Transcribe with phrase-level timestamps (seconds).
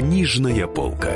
[0.00, 1.12] Книжная полка.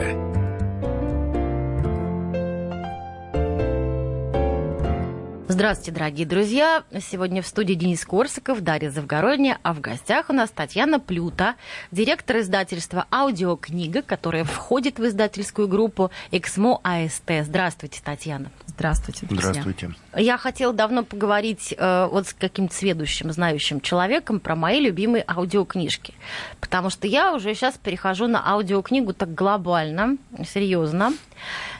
[5.48, 6.84] Здравствуйте, дорогие друзья.
[7.00, 11.54] Сегодня в студии Денис Корсаков, Дарья Завгородняя, а в гостях у нас Татьяна Плюта,
[11.92, 17.30] директор издательства «Аудиокнига», которая входит в издательскую группу «Эксмо АСТ».
[17.40, 18.50] Здравствуйте, Татьяна.
[18.66, 19.62] Здравствуйте, друзья.
[19.62, 19.94] Здравствуйте.
[20.16, 26.14] Я хотела давно поговорить э, вот с каким-то сведущим, знающим человеком про мои любимые аудиокнижки.
[26.60, 31.12] Потому что я уже сейчас перехожу на аудиокнигу так глобально, серьезно.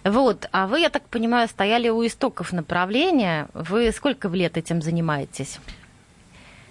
[0.03, 3.49] Вот, а вы, я так понимаю, стояли у истоков направления.
[3.55, 5.61] Вы сколько лет этим занимаетесь?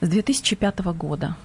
[0.02, 1.36] С 2005 года.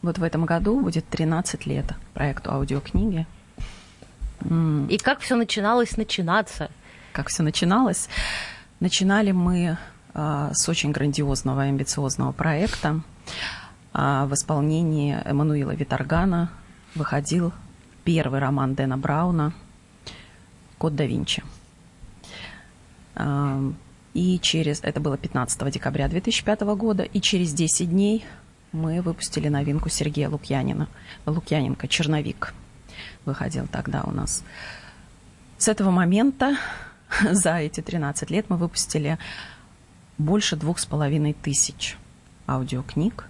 [0.00, 3.26] Вот в этом году будет 13 лет проекту аудиокниги.
[4.88, 6.70] И как все начиналось начинаться?
[7.12, 8.08] Как все начиналось?
[8.82, 9.78] Начинали мы
[10.12, 13.02] а, с очень грандиозного и амбициозного проекта.
[13.92, 16.50] А, в исполнении Эммануила Виторгана
[16.96, 17.52] выходил
[18.02, 19.52] первый роман Дэна Брауна
[20.78, 21.44] «Код да Винчи».
[23.14, 23.62] А,
[24.14, 28.24] и через, это было 15 декабря 2005 года, и через 10 дней
[28.72, 30.88] мы выпустили новинку Сергея Лукьянина,
[31.24, 32.52] Лукьяненко «Черновик».
[33.26, 34.42] Выходил тогда у нас.
[35.56, 36.56] С этого момента
[37.32, 39.18] за эти 13 лет мы выпустили
[40.18, 41.96] больше двух с половиной тысяч
[42.46, 43.28] аудиокниг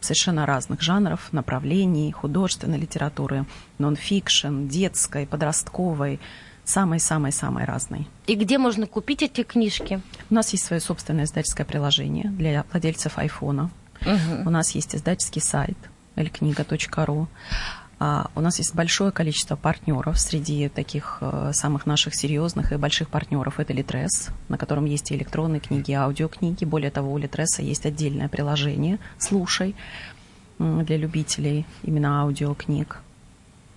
[0.00, 3.44] совершенно разных жанров, направлений, художественной литературы,
[3.78, 6.20] нон-фикшн, детской, подростковой,
[6.64, 8.08] самой-самой-самой разной.
[8.26, 10.00] И где можно купить эти книжки?
[10.30, 13.70] У нас есть свое собственное издательское приложение для владельцев айфона.
[14.02, 14.46] Угу.
[14.46, 15.78] У нас есть издательский сайт
[16.16, 17.26] elkniga.ru.
[17.98, 23.08] А, у нас есть большое количество партнеров среди таких э, самых наших серьезных и больших
[23.08, 23.58] партнеров.
[23.58, 26.64] Это Литрес, на котором есть и электронные книги, и аудиокниги.
[26.64, 29.74] Более того, у Литреса есть отдельное приложение «Слушай»
[30.58, 33.00] для любителей именно аудиокниг.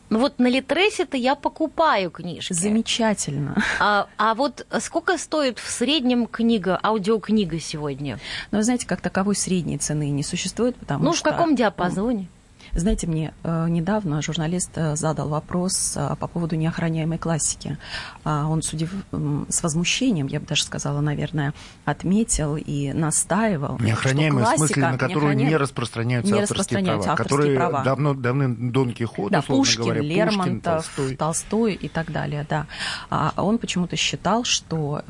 [0.09, 2.51] Ну вот на Литресе-то я покупаю книжки.
[2.53, 3.61] Замечательно.
[3.79, 8.19] А, а вот сколько стоит в среднем книга, аудиокнига сегодня?
[8.51, 11.29] Ну, вы знаете, как таковой средней цены не существует, потому ну, что...
[11.29, 12.27] Ну, в каком диапазоне?
[12.73, 17.77] Знаете, мне э, недавно журналист э, задал вопрос э, по поводу неохраняемой классики.
[18.23, 18.93] А он с, удив...
[19.11, 21.53] с возмущением, я бы даже сказала, наверное,
[21.85, 23.79] отметил и настаивал.
[23.79, 27.83] Неохраняемая классика, в смысле, на которую не распространяются не авторские распространяются права, авторские которые права.
[27.83, 31.15] давно, давны Дон Кихот, да, Пушкин, говоря, Лермонтов, Толстой.
[31.15, 32.67] Толстой и так далее, да.
[33.09, 35.03] А он почему-то считал, что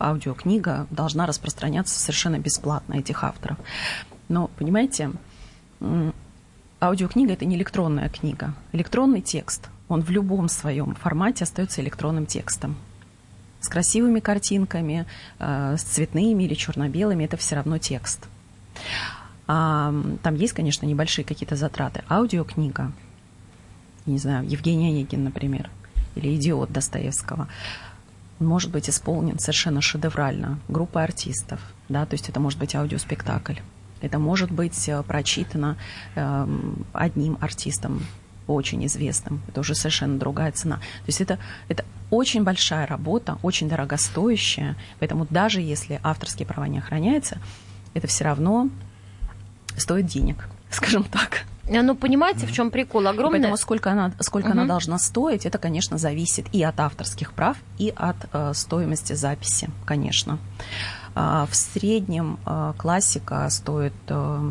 [0.00, 3.58] аудиокнига должна распространяться совершенно бесплатно этих авторов.
[4.28, 5.10] Но, понимаете,
[6.80, 8.54] аудиокнига это не электронная книга.
[8.72, 12.76] Электронный текст, он в любом своем формате остается электронным текстом.
[13.60, 15.06] С красивыми картинками,
[15.38, 18.28] э, с цветными или черно-белыми, это все равно текст.
[19.48, 22.04] А, там есть, конечно, небольшие какие-то затраты.
[22.08, 22.92] Аудиокнига,
[24.06, 25.70] не знаю, Евгений Онегин, например,
[26.14, 27.48] или «Идиот» Достоевского,
[28.38, 33.56] может быть исполнен совершенно шедеврально группой артистов, да, то есть это может быть аудиоспектакль.
[34.00, 35.76] Это может быть э, прочитано
[36.14, 38.02] эм, одним артистом
[38.46, 39.42] очень известным.
[39.48, 40.76] Это уже совершенно другая цена.
[40.76, 41.38] То есть это,
[41.68, 44.76] это очень большая работа, очень дорогостоящая.
[44.98, 47.38] Поэтому даже если авторские права не охраняются,
[47.94, 48.68] это все равно
[49.76, 51.44] стоит денег, скажем так.
[51.68, 53.06] Э, ну, понимаете, в чем прикол?
[53.06, 53.38] Огромный...
[53.38, 54.52] Поэтому сколько она, сколько угу.
[54.52, 59.68] она должна стоить, это, конечно, зависит и от авторских прав, и от э, стоимости записи,
[59.84, 60.38] конечно.
[61.20, 64.50] А, в среднем а, классика стоит э,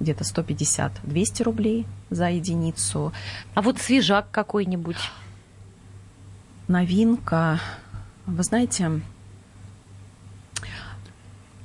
[0.00, 3.14] где-то 150-200 рублей за единицу.
[3.54, 4.98] А вот свежак какой-нибудь?
[6.68, 7.58] Новинка.
[8.26, 9.00] Вы знаете,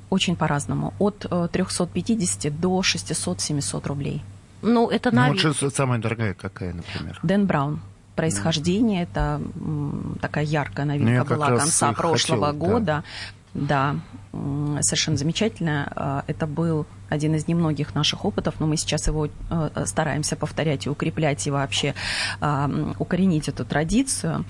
[0.08, 0.94] очень по-разному.
[0.98, 4.22] От 350 э, до 600-700 рублей.
[4.62, 5.48] Ну, это новинка.
[5.48, 7.20] Ну, вот самая дорогая какая, например?
[7.22, 7.82] Дэн Браун.
[8.16, 9.08] Происхождение, mm.
[9.10, 9.40] это
[10.22, 12.84] такая яркая новинка ну, была конца прошлого хотел, года.
[12.84, 13.04] Да.
[13.54, 13.96] Да,
[14.80, 15.92] совершенно замечательно.
[15.94, 20.86] А, это был один из немногих наших опытов, но мы сейчас его э, стараемся повторять
[20.86, 21.94] и укреплять, и вообще
[22.40, 22.68] а,
[22.98, 24.44] укоренить эту традицию,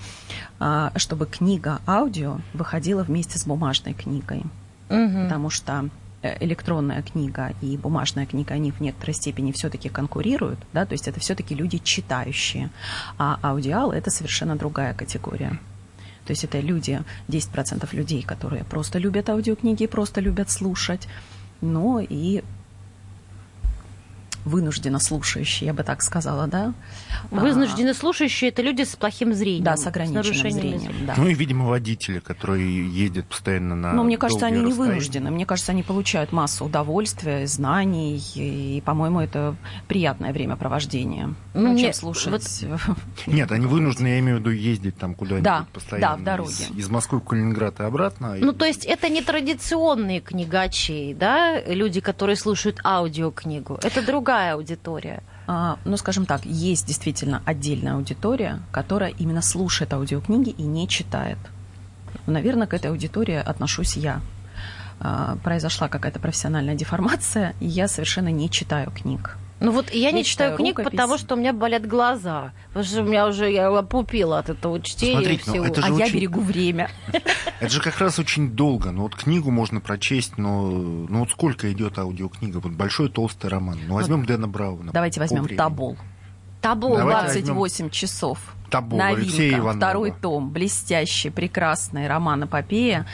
[0.59, 4.43] а, чтобы книга аудио выходила вместе с бумажной книгой.
[4.89, 5.23] Угу.
[5.23, 5.89] Потому что
[6.23, 11.07] э, электронная книга и бумажная книга, они в некоторой степени все-таки конкурируют, да, то есть
[11.07, 12.71] это все-таки люди читающие,
[13.19, 15.59] а аудиал это совершенно другая категория.
[16.25, 21.07] То есть это люди, 10% людей, которые просто любят аудиокниги, просто любят слушать.
[21.61, 22.43] Но и
[24.45, 26.73] вынужденно слушающие, я бы так сказала, да.
[27.31, 29.63] Вынужденно слушающие– это люди с плохим зрением.
[29.63, 30.93] Да, с ограниченным с зрением.
[31.05, 31.15] Да.
[31.17, 35.31] Ну и, видимо, водители, которые ездят постоянно на Но мне кажется, они не вынуждены.
[35.31, 39.55] Мне кажется, они получают массу удовольствия, знаний, и, по-моему, это
[39.87, 41.33] приятное времяпровождение.
[41.53, 42.63] Ну, ну чем слушать.
[42.63, 42.97] Вот...
[43.27, 46.15] Нет, они вынуждены, я имею в виду, ездить там куда-нибудь да, постоянно.
[46.15, 46.51] Да, в дороге.
[46.51, 48.35] Из, из Москвы в Калининград и обратно.
[48.39, 53.79] Ну, то есть это не традиционные книгачи, да, люди, которые слушают аудиокнигу.
[53.81, 55.23] Это другая аудитория.
[55.47, 61.37] А, ну, скажем так, есть действительно отдельная аудитория, которая именно слушает аудиокниги и не читает.
[62.25, 64.21] Ну, наверное, к этой аудитории отношусь я.
[64.99, 69.37] А, произошла какая-то профессиональная деформация, и я совершенно не читаю книг.
[69.65, 70.91] Ну вот я, я не читаю книг, рукопись.
[70.91, 72.53] потому что у меня болят глаза.
[72.67, 75.65] Потому что у меня уже я опупила от этого чтения Смотрите, ну, всего.
[75.65, 76.05] это же а очень...
[76.05, 76.91] я берегу время.
[77.59, 78.91] Это же как раз очень долго.
[78.91, 82.59] Ну вот книгу можно прочесть, но ну вот сколько идет аудиокнига?
[82.59, 83.79] Вот большой толстый роман.
[83.87, 84.27] Ну возьмем вот.
[84.27, 84.91] Дэна Брауна.
[84.91, 85.97] Давайте возьмем Табол.
[86.61, 88.37] Табол 28 часов.
[88.69, 93.07] Табол, Новинка, второй том, блестящий, прекрасный роман-эпопея.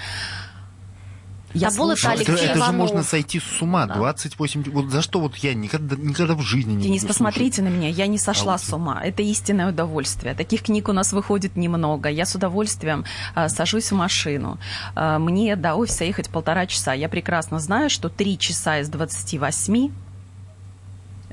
[1.54, 3.86] Я это Алексей это, это же можно сойти с ума.
[3.86, 3.96] Да.
[3.96, 4.72] 28...
[4.72, 7.74] Вот за что вот я никогда, никогда в жизни не Денис, посмотрите слушать.
[7.74, 7.90] на меня.
[7.90, 9.02] Я не сошла а с ума.
[9.04, 10.34] Это истинное удовольствие.
[10.34, 12.10] Таких книг у нас выходит немного.
[12.10, 13.06] Я с удовольствием
[13.36, 14.60] а, сажусь в машину.
[14.96, 16.94] А, мне до офиса ехать полтора часа.
[16.94, 19.92] Я прекрасно знаю, что три часа из 28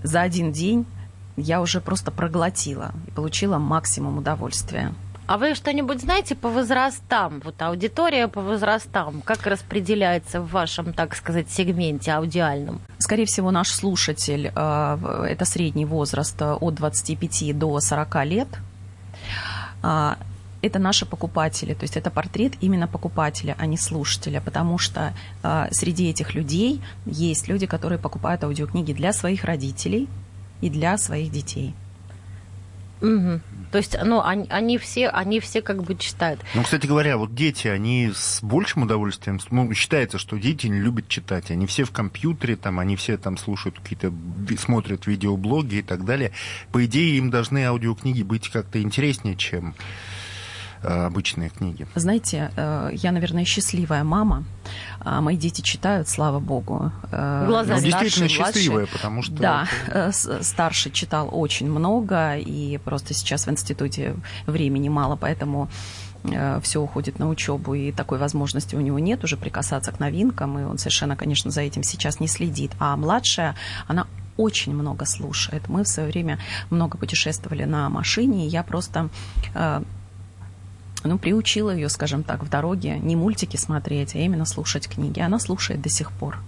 [0.03, 0.87] за один день
[1.37, 4.95] я уже просто проглотила и получила максимум удовольствия.
[5.29, 7.43] А вы что-нибудь знаете по возрастам?
[7.45, 12.81] Вот аудитория по возрастам, как распределяется в вашем, так сказать, сегменте аудиальном?
[12.99, 18.49] Скорее всего, наш слушатель, э, это средний возраст э, от 25 до 40 лет.
[19.83, 20.17] А,
[20.63, 25.69] это наши покупатели, то есть это портрет именно покупателя, а не слушателя, потому что э,
[25.73, 30.09] среди этих людей есть люди, которые покупают аудиокниги для своих родителей
[30.63, 31.75] и для своих детей.
[33.03, 33.41] Угу.
[33.71, 36.41] То есть, ну, они, они, все, они все как бы читают.
[36.55, 41.09] Ну, кстати говоря, вот дети, они с большим удовольствием, ну, считается, что дети не любят
[41.09, 41.51] читать.
[41.51, 44.13] Они все в компьютере, там, они все там слушают какие-то,
[44.59, 46.33] смотрят видеоблоги и так далее.
[46.73, 49.75] По идее, им должны аудиокниги быть как-то интереснее, чем
[50.83, 51.87] обычные книги.
[51.95, 54.45] Знаете, э, я, наверное, счастливая мама.
[55.01, 56.93] А мои дети читают, слава богу.
[57.11, 59.35] Э, Глаза ну, действительно счастливая, потому что...
[59.35, 59.69] Да,
[60.13, 64.15] старший читал очень много, и просто сейчас в институте
[64.47, 65.69] времени мало, поэтому
[66.63, 70.65] все уходит на учебу, и такой возможности у него нет уже прикасаться к новинкам, и
[70.65, 72.73] он совершенно, конечно, за этим сейчас не следит.
[72.81, 73.55] А младшая,
[73.87, 75.69] она очень много слушает.
[75.69, 76.39] Мы в свое время
[76.71, 79.11] много путешествовали на машине, и я просто
[81.05, 85.21] ну, приучила ее, скажем так, в дороге не мультики смотреть, а именно слушать книги.
[85.21, 86.39] Она слушает до сих пор.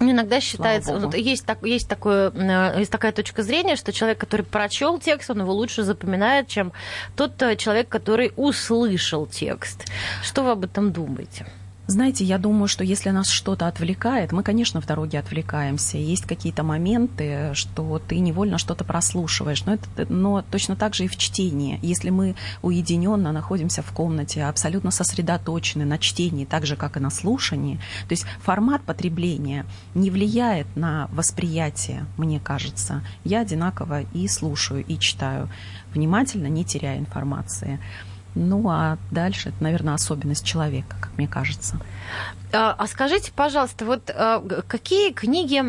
[0.00, 4.42] Иногда считается, вот есть, так, есть, такое, э, есть такая точка зрения, что человек, который
[4.42, 6.72] прочел текст, он его лучше запоминает, чем
[7.16, 9.86] тот э, человек, который услышал текст.
[10.22, 11.46] Что вы об этом думаете?
[11.90, 15.96] Знаете, я думаю, что если нас что-то отвлекает, мы, конечно, в дороге отвлекаемся.
[15.96, 19.64] Есть какие-то моменты, что ты невольно что-то прослушиваешь.
[19.64, 21.78] Но, это, но точно так же и в чтении.
[21.80, 27.08] Если мы уединенно находимся в комнате, абсолютно сосредоточены на чтении, так же, как и на
[27.08, 27.76] слушании,
[28.06, 29.64] то есть формат потребления
[29.94, 33.02] не влияет на восприятие, мне кажется.
[33.24, 35.48] Я одинаково и слушаю, и читаю,
[35.94, 37.80] внимательно не теряя информации.
[38.38, 41.80] Ну, а дальше это, наверное, особенность человека, как мне кажется.
[42.52, 45.60] А, а скажите, пожалуйста, вот а, какие книги,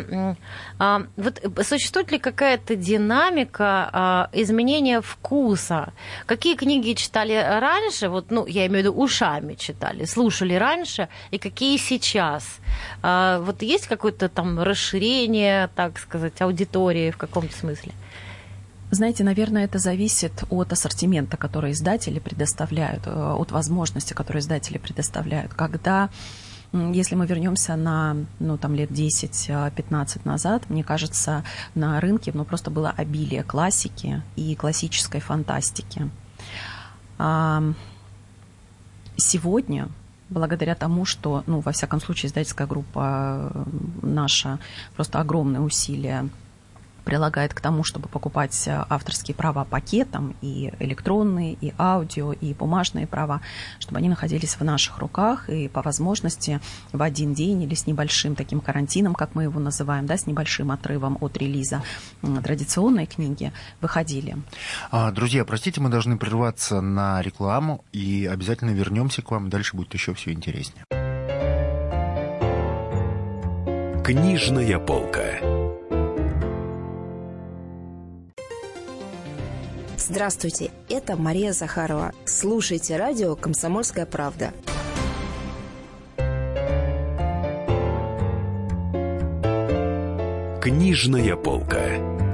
[0.77, 5.93] а, вот существует ли какая-то динамика изменения вкуса?
[6.27, 11.39] Какие книги читали раньше, вот, ну, я имею в виду ушами читали, слушали раньше, и
[11.39, 12.45] какие сейчас?
[13.01, 17.93] Вот есть какое-то там расширение, так сказать, аудитории в каком-то смысле?
[18.91, 25.53] Знаете, наверное, это зависит от ассортимента, который издатели предоставляют, э, от возможности, которые издатели предоставляют.
[25.53, 26.09] Когда
[26.71, 31.43] если мы вернемся на ну, там, лет 10-15 назад, мне кажется,
[31.73, 36.11] на рынке ну, просто было обилие классики и классической фантастики.
[39.17, 39.89] Сегодня
[40.29, 43.63] благодаря тому, что, ну, во всяком случае, издательская группа э,
[44.03, 44.59] наша
[44.95, 46.29] просто огромные усилия
[47.09, 53.07] прилагает к тому, чтобы покупать э, авторские права пакетом, и электронные, и аудио, и бумажные
[53.07, 53.41] права,
[53.79, 56.59] чтобы они находились в наших руках и по возможности
[56.93, 60.69] в один день или с небольшим таким карантином, как мы его называем, да, с небольшим
[60.69, 61.81] отрывом от релиза
[62.43, 63.51] традиционной книги
[63.81, 64.37] выходили.
[64.91, 69.49] А, друзья, простите, мы должны прерваться на рекламу и обязательно вернемся к вам.
[69.49, 70.85] Дальше будет еще все интереснее.
[74.05, 75.58] Книжная полка.
[79.99, 82.13] Здравствуйте, это Мария Захарова.
[82.25, 84.53] Слушайте радио «Комсомольская правда».
[90.61, 92.28] Книжная полка.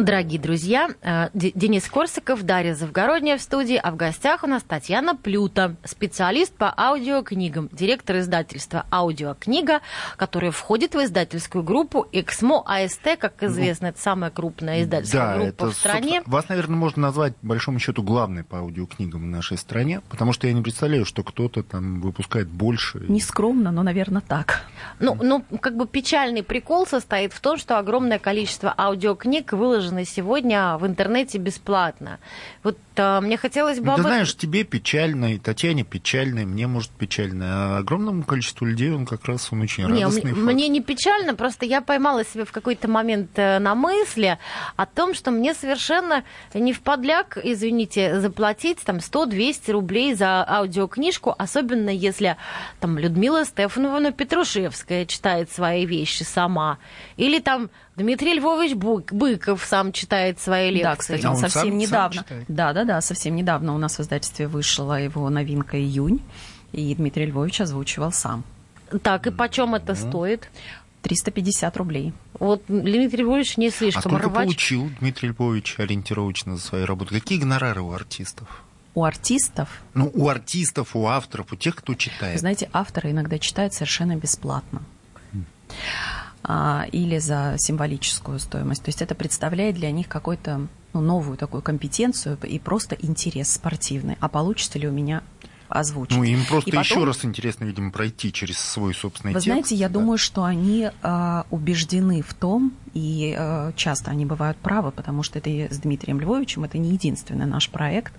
[0.00, 5.14] Дорогие друзья, э, Денис Корсаков, Дарья Завгородняя в студии, а в гостях у нас Татьяна
[5.14, 9.80] Плюта, специалист по аудиокнигам, директор издательства «Аудиокнига»,
[10.16, 15.48] которая входит в издательскую группу «Эксмо АСТ», как известно, это самая крупная издательская да, группа
[15.48, 16.22] это, в стране.
[16.24, 20.46] Вас, наверное, можно назвать, по большому счету, главной по аудиокнигам в нашей стране, потому что
[20.46, 23.04] я не представляю, что кто-то там выпускает больше.
[23.06, 24.62] Не скромно, но, наверное, так.
[24.98, 30.04] Ну, ну, как бы печальный прикол состоит в том, что огромное количество аудиокниг выложено на
[30.04, 32.18] сегодня в интернете бесплатно.
[32.62, 33.86] Вот а, мне хотелось бы...
[33.86, 37.76] Ну, ты знаешь, тебе печально, и Татьяне печально, и мне, может, печально.
[37.76, 40.32] А огромному количеству людей он как раз он очень не, радостный.
[40.32, 44.38] Мне, мне не печально, просто я поймала себя в какой-то момент э, на мысли
[44.76, 51.34] о том, что мне совершенно не в подляк, извините, заплатить там 100-200 рублей за аудиокнижку,
[51.36, 52.36] особенно если
[52.80, 56.78] там Людмила Стефановна Петрушевская читает свои вещи сама,
[57.16, 57.70] или там
[58.00, 60.82] Дмитрий Львович Быков сам читает свои лекции.
[60.82, 62.24] Да, кстати, он, он совсем сам, недавно.
[62.26, 66.22] Сам да, да, да, совсем недавно у нас в издательстве вышла его новинка «Июнь»,
[66.72, 68.42] и Дмитрий Львович озвучивал сам.
[69.02, 70.50] Так, и почем это mm стоит?
[71.02, 72.12] 350 рублей.
[72.38, 74.44] Вот Дмитрий Львович не слишком А сколько рвач.
[74.46, 77.14] получил Дмитрий Львович ориентировочно за свои работы?
[77.14, 78.64] Какие гонорары у артистов?
[78.94, 79.82] У артистов?
[79.94, 82.34] Ну, у артистов, у авторов, у тех, кто читает.
[82.34, 84.82] Вы знаете, авторы иногда читают совершенно бесплатно.
[85.32, 88.82] А, или за символическую стоимость.
[88.82, 94.16] То есть это представляет для них какой-то ну, новую такую компетенцию и просто интерес спортивный.
[94.20, 95.22] А получится ли у меня
[95.70, 96.16] озвучить.
[96.16, 99.46] Ну, им просто потом, еще раз интересно, видимо, пройти через свой собственный вы текст.
[99.46, 99.94] Вы знаете, я да.
[99.94, 105.38] думаю, что они э, убеждены в том, и э, часто они бывают правы, потому что
[105.38, 108.12] это с Дмитрием Львовичем, это не единственный наш проект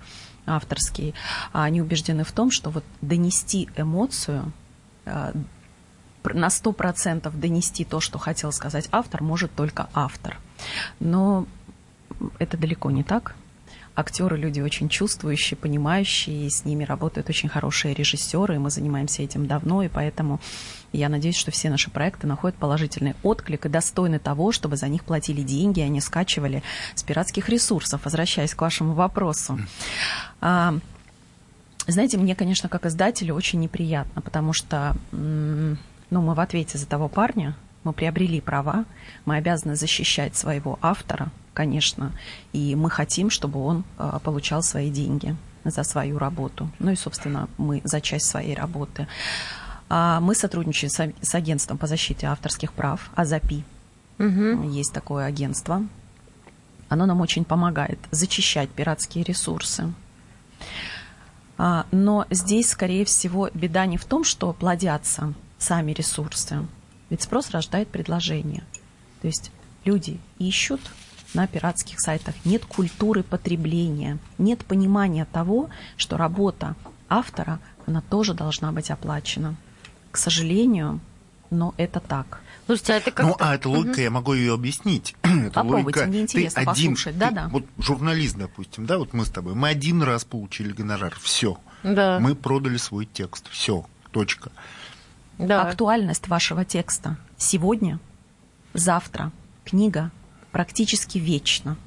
[0.46, 1.14] авторский,
[1.54, 4.52] а они убеждены в том, что вот донести эмоцию
[5.06, 5.34] э,
[6.24, 10.38] на 100% донести то, что хотел сказать автор, может только автор.
[11.00, 11.46] Но
[12.40, 13.36] это далеко не так.
[13.94, 19.22] Актеры люди очень чувствующие, понимающие, и с ними работают очень хорошие режиссеры, и мы занимаемся
[19.22, 20.40] этим давно, и поэтому
[20.94, 25.04] я надеюсь, что все наши проекты находят положительный отклик и достойны того, чтобы за них
[25.04, 26.64] платили деньги, а не скачивали
[26.96, 28.06] с пиратских ресурсов.
[28.06, 29.60] Возвращаясь к вашему вопросу.
[30.40, 30.76] А,
[31.88, 34.96] знаете, мне, конечно, как издателю очень неприятно, потому что
[36.12, 38.86] ну, мы в ответе за того парня, мы приобрели права,
[39.26, 42.12] мы обязаны защищать своего автора, конечно,
[42.54, 46.70] и мы хотим, чтобы он э, получал свои деньги за свою работу.
[46.80, 49.08] Ну и, собственно, мы за часть своей работы.
[49.90, 53.64] А мы сотрудничаем с, с агентством по защите авторских прав, АЗАПИ.
[54.20, 54.70] Угу.
[54.70, 55.84] Есть такое агентство.
[56.90, 59.94] Оно нам очень помогает зачищать пиратские ресурсы.
[61.58, 66.66] А, но здесь, скорее всего, беда не в том, что плодятся сами ресурсы.
[67.10, 68.64] Ведь спрос рождает предложение.
[69.22, 69.52] То есть
[69.86, 70.82] люди ищут
[71.34, 72.36] на пиратских сайтах.
[72.46, 76.76] Нет культуры потребления, нет понимания того, что работа
[77.10, 79.56] автора, она тоже должна быть оплачена.
[80.12, 81.00] К сожалению,
[81.50, 82.42] но это так.
[82.66, 84.02] Слушайте, а это как Ну, а эта логика, угу.
[84.02, 85.16] я могу ее объяснить.
[85.24, 87.18] это Попробуйте, логика, мне интересно ты один, послушать.
[87.18, 87.48] Да, ты, да.
[87.50, 91.58] Вот журналист, допустим, да, вот мы с тобой, мы один раз получили гонорар, все.
[91.84, 92.20] Да.
[92.20, 94.52] Мы продали свой текст, все, точка.
[95.42, 95.64] Да.
[95.64, 98.00] Актуальность вашего текста сегодня,
[98.74, 99.32] завтра,
[99.66, 100.12] книга
[100.52, 101.78] практически вечна.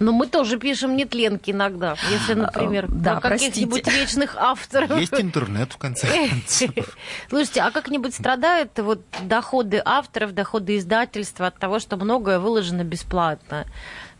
[0.00, 4.96] Но мы тоже пишем нетленки иногда, если, например, да, про каких-нибудь вечных авторов.
[4.96, 6.94] Есть интернет, в конце концов.
[7.28, 13.66] Слушайте, а как-нибудь страдают вот доходы авторов, доходы издательства от того, что многое выложено бесплатно?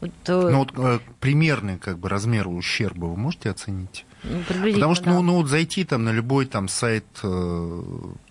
[0.01, 4.05] Вот, э, ну вот э, примерный как бы размер ущерба вы можете оценить?
[4.25, 4.43] Ну,
[4.75, 5.19] Потому что ну, да.
[5.19, 7.83] ну, ну вот зайти там на любой там сайт э,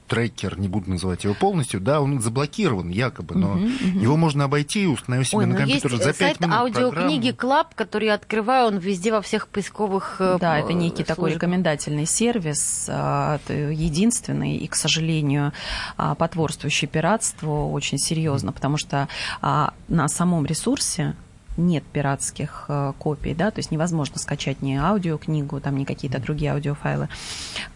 [0.08, 4.00] трекер, не буду называть его полностью, да, он заблокирован якобы, но угу, угу.
[4.00, 7.32] его можно обойти, установив себе Ой, на ну компьютер есть за 5 сайт минут аудиокниги
[7.32, 11.08] Club, который я открываю, он везде во всех поисковых э, Да, это некий служб.
[11.08, 15.54] такой рекомендательный сервис, а, единственный и, к сожалению,
[15.98, 19.08] а, потворствующий пиратству очень серьезно, потому что
[19.42, 21.16] а, на самом ресурсе
[21.58, 26.54] нет пиратских э, копий, да, то есть невозможно скачать ни аудиокнигу, там, ни какие-то другие
[26.54, 27.10] аудиофайлы.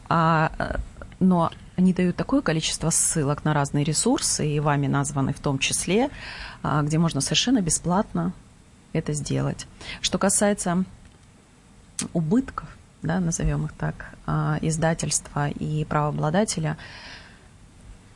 [0.08, 0.78] А, э,
[1.20, 6.10] но они дают такое количество ссылок на разные ресурсы, и вами названы в том числе,
[6.62, 8.34] а, где можно совершенно бесплатно
[8.94, 9.66] это сделать.
[10.00, 10.86] Что касается
[12.14, 12.70] убытков,
[13.02, 16.78] да, назовем их так, а, издательства и правообладателя,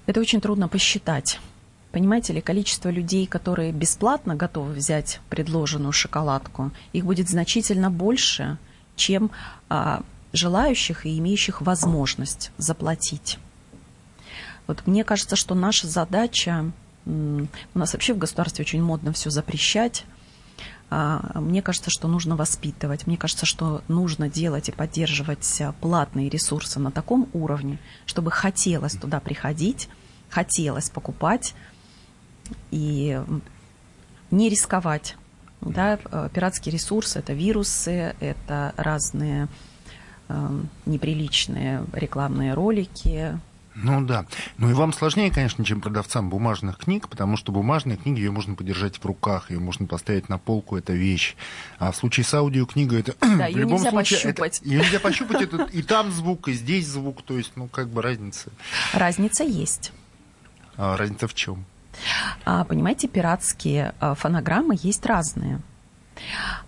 [0.06, 1.40] это очень трудно посчитать
[1.92, 8.58] Понимаете ли, количество людей, которые бесплатно готовы взять предложенную шоколадку, их будет значительно больше,
[8.98, 9.32] чем
[9.70, 10.04] а,
[10.34, 13.40] желающих и имеющих возможность заплатить.
[14.68, 16.72] Вот мне кажется, что наша задача,
[17.06, 20.06] у нас вообще в государстве очень модно все запрещать,
[20.90, 23.08] а, мне кажется, что нужно воспитывать.
[23.08, 29.20] Мне кажется, что нужно делать и поддерживать платные ресурсы на таком уровне, чтобы хотелось туда
[29.20, 29.90] приходить,
[30.30, 31.56] хотелось покупать
[32.72, 33.20] и
[34.32, 35.18] не рисковать.
[35.62, 39.48] Да, э, пиратские ресурсы– это вирусы, это разные
[40.88, 43.40] неприличные рекламные ролики,
[43.76, 44.26] ну да.
[44.58, 48.56] Ну и вам сложнее, конечно, чем продавцам бумажных книг, потому что бумажные книги ее можно
[48.56, 51.36] подержать в руках, ее можно поставить на полку, это вещь.
[51.78, 54.60] А в случае с аудиокнигой это да, в любом случае пощупать.
[54.60, 57.90] Это, ее нельзя пощупать, это и там звук, и здесь звук, то есть, ну как
[57.90, 58.50] бы разница.
[58.94, 59.92] Разница есть.
[60.78, 61.66] А разница в чем?
[62.46, 65.60] А, понимаете, пиратские а, фонограммы есть разные.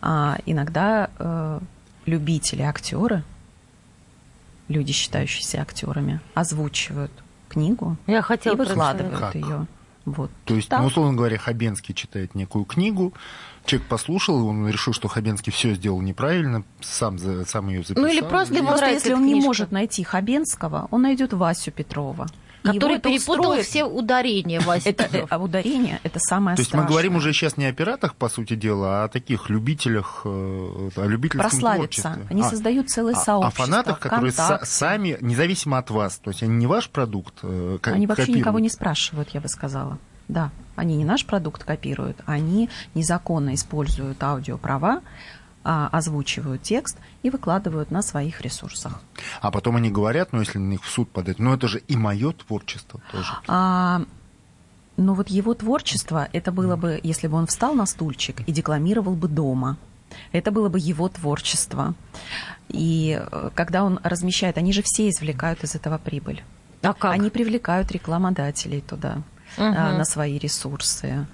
[0.02, 1.62] А, иногда а,
[2.06, 3.24] любители, актеры
[4.68, 7.12] люди, считающиеся актерами, озвучивают
[7.50, 9.68] книгу Я хотела и выкладывают ее.
[10.06, 10.32] Вот.
[10.46, 10.80] То есть, так.
[10.80, 13.14] ну, условно говоря, Хабенский читает некую книгу,
[13.66, 18.04] человек послушал, он решил, что Хабенский все сделал неправильно, сам, сам ее записал.
[18.04, 19.40] Ну или просто, ему просто если он книжка.
[19.40, 22.28] не может найти Хабенского, он найдет Васю Петрова
[22.74, 23.66] который перепутал устроит.
[23.66, 24.90] все ударения, Вася.
[24.90, 28.30] Это, а ударение– это самое То есть мы говорим уже сейчас не о пиратах, по
[28.30, 32.02] сути дела, а о таких любителях, э, о любительском Прославиться.
[32.02, 32.28] творчестве.
[32.30, 33.64] Они а, создают целое а, сообщество.
[33.64, 37.78] О фанатах, которые са- сами, независимо от вас, то есть они не ваш продукт э,
[37.84, 38.42] Они вообще копируют.
[38.42, 39.98] никого не спрашивают, я бы сказала.
[40.28, 45.02] Да, они не наш продукт копируют, они незаконно используют аудиоправа,
[45.68, 49.02] а, озвучивают текст и выкладывают на своих ресурсах.
[49.42, 51.98] А потом они говорят, ну если на них в суд подать, ну это же и
[51.98, 53.34] мое творчество тоже.
[53.48, 54.02] А,
[54.96, 59.16] ну вот его творчество, это было бы, если бы он встал на стульчик и декламировал
[59.16, 59.78] бы дома.
[60.32, 61.96] Это было бы его творчество.
[62.70, 66.44] И э, когда он размещает, они же все извлекают из этого прибыль.
[66.82, 67.12] А как?
[67.12, 69.22] Они привлекают рекламодателей туда,
[69.58, 69.66] угу.
[69.66, 71.28] на свои ресурсы.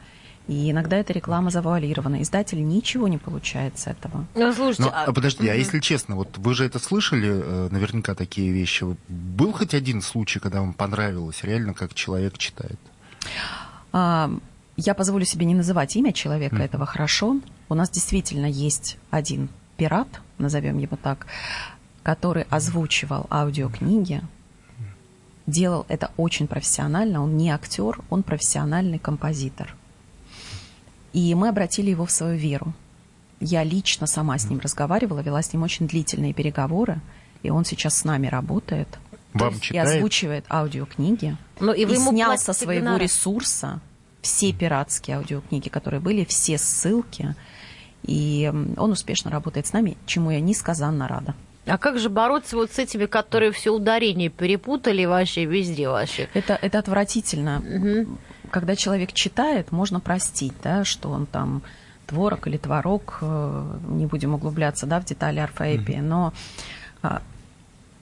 [0.47, 2.21] И иногда эта реклама завуалирована.
[2.21, 4.25] Издатель ничего не получает с этого.
[4.35, 5.05] Ну, слушайте, Но, а...
[5.05, 8.85] а подожди, а если честно, вот вы же это слышали, э, наверняка такие вещи.
[9.07, 12.79] Был хоть один случай, когда вам понравилось реально, как человек читает?
[13.93, 14.29] А,
[14.75, 16.63] я позволю себе не называть имя человека, mm.
[16.63, 17.39] этого хорошо.
[17.69, 20.07] У нас действительно есть один пират,
[20.39, 21.25] назовем его так,
[22.03, 24.21] который озвучивал аудиокниги,
[25.47, 27.23] делал это очень профессионально.
[27.23, 29.75] Он не актер, он профессиональный композитор.
[31.13, 32.73] И мы обратили его в свою веру.
[33.39, 36.99] Я лично сама с ним разговаривала, вела с ним очень длительные переговоры,
[37.43, 38.87] и он сейчас с нами работает.
[39.33, 39.87] Вам читает?
[39.87, 41.37] И озвучивает аудиокниги.
[41.59, 43.01] Ну, и, вы и снял со своего гонорар.
[43.01, 43.79] ресурса
[44.21, 47.35] все пиратские аудиокниги, которые были, все ссылки.
[48.03, 51.35] И он успешно работает с нами, чему я несказанно рада.
[51.65, 56.29] А как же бороться вот с этими, которые все ударения перепутали вообще везде вообще?
[56.33, 57.59] Это, это отвратительно.
[57.59, 58.17] Угу
[58.53, 61.63] когда человек читает, можно простить, да, что он там
[62.05, 66.33] творог или творог, э, не будем углубляться да, в детали орфоэпии, но
[67.01, 67.23] а,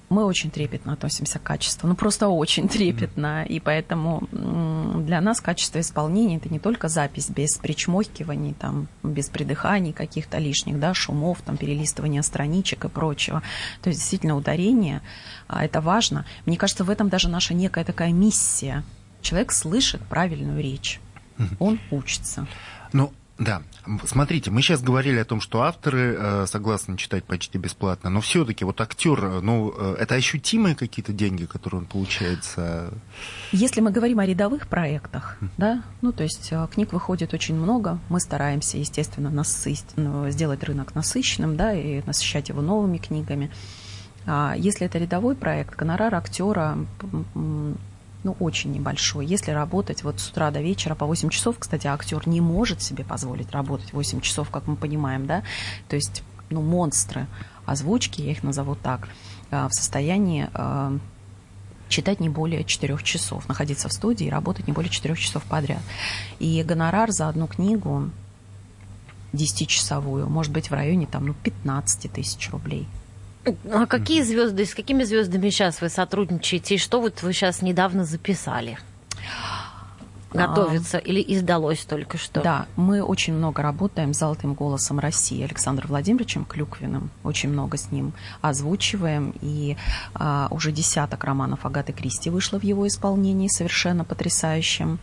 [0.09, 5.79] мы очень трепетно относимся к качеству, ну просто очень трепетно, и поэтому для нас качество
[5.79, 11.55] исполнения это не только запись без причмокиваний, там, без придыханий каких-то лишних, да, шумов, там,
[11.55, 13.41] перелистывания страничек и прочего.
[13.81, 15.01] То есть действительно ударение,
[15.47, 16.25] а, это важно.
[16.45, 18.83] Мне кажется, в этом даже наша некая такая миссия–
[19.21, 20.99] человек слышит правильную речь,
[21.59, 22.47] он учится.
[22.93, 23.63] Ну, да.
[24.05, 28.63] Смотрите, мы сейчас говорили о том, что авторы э, согласны читать почти бесплатно, но все-таки
[28.63, 32.43] вот актер, э, ну, э, это ощутимые какие-то деньги, которые он получает?
[33.51, 37.97] Если мы говорим о рядовых проектах, да, ну, то есть э, книг выходит очень много,
[38.09, 43.49] мы стараемся, естественно, насысть, ну, сделать рынок насыщенным, да, и насыщать его новыми книгами.
[44.27, 46.77] А если это рядовой проект, гонорар актера
[48.23, 49.25] ну, очень небольшой.
[49.25, 53.03] Если работать вот с утра до вечера по 8 часов, кстати, актер не может себе
[53.03, 55.43] позволить работать 8 часов, как мы понимаем, да,
[55.87, 57.27] то есть, ну, монстры
[57.65, 59.07] озвучки, я их назову так,
[59.49, 60.97] а, в состоянии а,
[61.89, 65.81] читать не более 4 часов, находиться в студии и работать не более 4 часов подряд.
[66.39, 68.09] И гонорар за одну книгу
[69.33, 72.87] 10-часовую может быть в районе там, ну, 15 тысяч рублей.
[73.71, 76.75] А какие звезды, с какими звездами сейчас вы сотрудничаете?
[76.75, 78.77] И что вот вы сейчас недавно записали?
[80.33, 82.41] Готовится а, или издалось только что?
[82.41, 87.09] Да, мы очень много работаем с «Золотым голосом России» Александром Владимировичем Клюквиным.
[87.23, 89.33] Очень много с ним озвучиваем.
[89.41, 89.75] И
[90.13, 94.99] а, уже десяток романов Агаты Кристи вышло в его исполнении, совершенно потрясающим.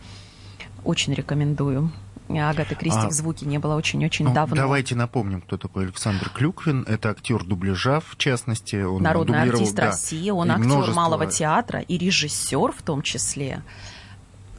[0.83, 1.91] Очень рекомендую.
[2.37, 4.55] Агаты Кристи а, в звуке не было очень-очень ну, давно.
[4.55, 6.85] Давайте напомним, кто такой Александр Клюквин.
[6.87, 8.75] Это актер дубляжа, в частности.
[8.75, 10.95] Он Народный артист да, России, он актер множество...
[10.95, 13.63] малого театра и режиссер в том числе.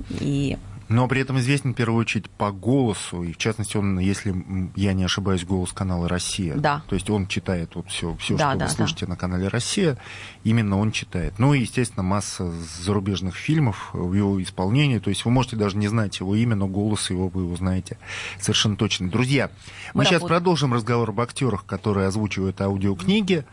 [0.08, 0.58] И
[0.90, 4.34] но при этом известен в первую очередь по голосу, и в частности он, если
[4.74, 6.56] я не ошибаюсь, голос канала «Россия».
[6.56, 6.82] Да.
[6.88, 9.10] То есть он читает вот все, все да, что да, вы слышите да.
[9.10, 9.96] на канале «Россия»,
[10.42, 11.34] именно он читает.
[11.38, 15.86] Ну и, естественно, масса зарубежных фильмов в его исполнении, то есть вы можете даже не
[15.86, 17.96] знать его имя, но голос его вы узнаете
[18.40, 19.08] совершенно точно.
[19.08, 19.48] Друзья,
[19.94, 20.40] мы, мы сейчас работаем.
[20.40, 23.44] продолжим разговор об актерах, которые озвучивают аудиокниги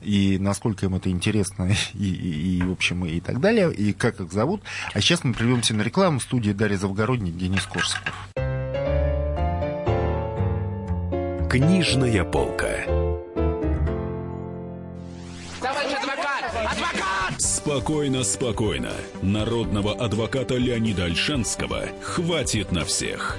[0.00, 4.20] и насколько им это интересно, и, и, и в общем, и так далее, и как
[4.20, 4.62] их зовут.
[4.92, 8.14] А сейчас мы прервемся на рекламу в студии Дарья Завгородник, Денис Корсаков.
[11.50, 12.84] Книжная полка.
[17.38, 18.92] Спокойно, спокойно.
[19.22, 23.38] Народного адвоката Леонида Альшанского хватит на всех.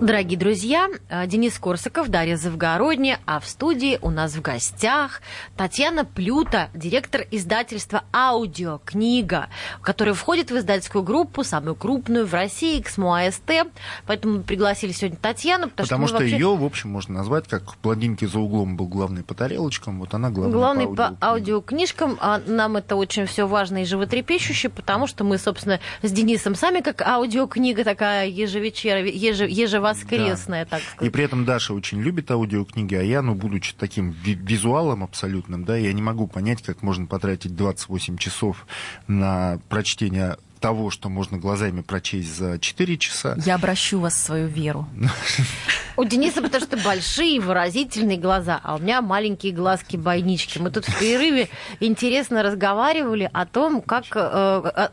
[0.00, 5.22] Дорогие друзья, э, Денис Корсаков, Дарья Завгородняя, а в студии у нас в гостях
[5.56, 9.48] Татьяна Плюта, директор издательства «Аудиокнига»,
[9.82, 13.66] которая входит в издательскую группу, самую крупную в России, «Эксмо АСТ».
[14.06, 15.68] Поэтому мы пригласили сегодня Татьяну.
[15.68, 16.36] Потому, потому что, что вообще...
[16.36, 20.30] ее, в общем, можно назвать, как блондинки за углом был главный по тарелочкам, вот она
[20.30, 21.16] главная главный по аудиокнигам.
[21.16, 22.18] по аудиокнижкам.
[22.20, 26.82] А нам это очень все важно и животрепещуще, потому что мы, собственно, с Денисом сами
[26.82, 30.70] как аудиокнига такая ежевечер, еже, ежевоскресная воскресная, да.
[30.70, 31.06] так сказать.
[31.06, 35.76] И при этом Даша очень любит аудиокниги, а я, ну, будучи таким визуалом абсолютным, да,
[35.76, 38.66] я не могу понять, как можно потратить 28 часов
[39.06, 43.36] на прочтение того, что можно глазами прочесть за 4 часа.
[43.44, 44.86] Я обращу вас в свою веру.
[45.96, 50.60] У Дениса потому что большие выразительные глаза, а у меня маленькие глазки-бойнички.
[50.60, 51.48] Мы тут в перерыве
[51.80, 54.18] интересно разговаривали о том, как э,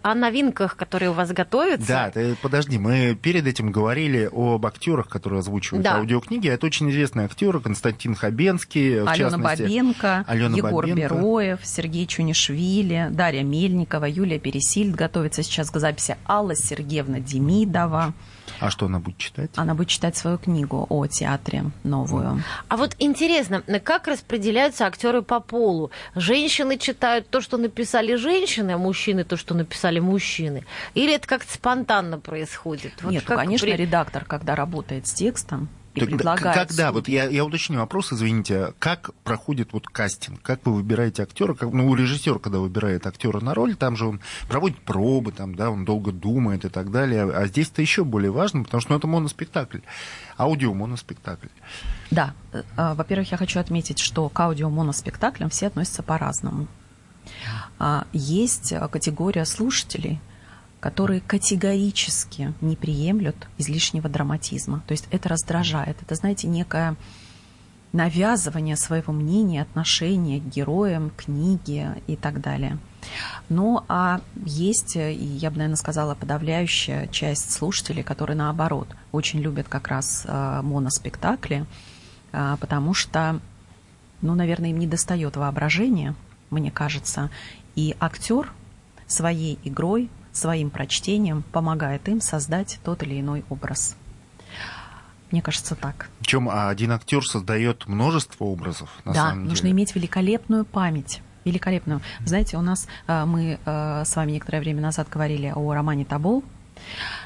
[0.01, 1.87] о новинках, которые у вас готовятся.
[1.87, 5.97] Да, ты подожди, мы перед этим говорили об актерах, которые озвучивают да.
[5.97, 6.47] аудиокниги.
[6.47, 11.01] Это очень известные актеры Константин Хабенский, в Алена частности, Бабенко, Алена Егор Бабенко.
[11.01, 18.13] Бероев, Сергей Чунишвили, Дарья Мельникова, Юлия Пересильд готовится сейчас к записи Алла Сергеевна Демидова.
[18.59, 19.49] А что она будет читать?
[19.55, 22.43] Она будет читать свою книгу о театре новую.
[22.67, 25.91] А вот интересно, как распределяются актеры по полу?
[26.15, 30.63] Женщины читают то, что написали женщины, а мужчины то, что написали мужчины?
[30.93, 32.93] Или это как-то спонтанно происходит?
[33.01, 33.75] Вот Нет, ну, конечно, при...
[33.75, 36.67] редактор, когда работает с текстом, и так, предлагает.
[36.67, 41.53] Когда, вот я, я уточню вопрос, извините, как проходит вот кастинг, как вы выбираете актера,
[41.53, 45.55] как, ну, у режиссера, когда выбирает актера на роль, там же он проводит пробы, там,
[45.55, 48.91] да, он долго думает и так далее, а здесь это еще более важно, потому что
[48.91, 49.79] ну, это моноспектакль,
[50.37, 51.47] аудио-моноспектакль.
[52.11, 56.67] Да, э, во-первых, я хочу отметить, что к аудио-моноспектаклям все относятся по-разному.
[57.79, 60.19] А, есть категория слушателей–
[60.85, 64.83] которые категорически не приемлют излишнего драматизма.
[64.85, 65.97] То есть это раздражает.
[66.03, 66.95] Это, знаете, некое
[67.91, 72.77] навязывание своего мнения, отношения к героям, книге и так далее.
[73.49, 79.67] Ну, а есть, и я бы, наверное, сказала, подавляющая часть слушателей, которые, наоборот, очень любят
[79.67, 81.65] как раз э, моноспектакли,
[82.31, 83.39] э, потому что,
[84.21, 86.13] ну, наверное, им не достает воображения,
[86.51, 87.31] мне кажется,
[87.75, 88.53] и актер
[89.07, 93.95] своей игрой своим прочтением помогает им создать тот или иной образ.
[95.31, 96.09] Мне кажется, так.
[96.19, 98.89] Причем один актер создает множество образов.
[99.05, 99.71] На да, самом нужно деле.
[99.71, 101.21] иметь великолепную память.
[101.45, 102.01] Великолепную.
[102.25, 106.43] Знаете, у нас э, мы э, с вами некоторое время назад говорили о романе Табол.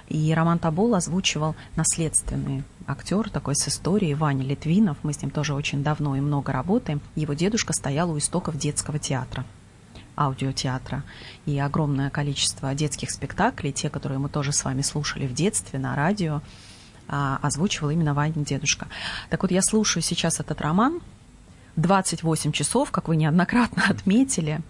[0.08, 4.98] И Роман Табол озвучивал наследственный актер такой с историей Ваня Литвинов.
[5.04, 7.02] Мы с ним тоже очень давно и много работаем.
[7.15, 9.45] Его дедушка стоял у истоков детского театра
[10.19, 11.03] аудиотеатра.
[11.45, 15.95] И огромное количество детских спектаклей, те, которые мы тоже с вами слушали в детстве на
[15.95, 16.41] радио,
[17.08, 18.88] а, озвучивал именно Ванин дедушка.
[19.29, 21.01] Так вот, я слушаю сейчас этот роман
[21.77, 24.62] 28 часов, как вы неоднократно отметили.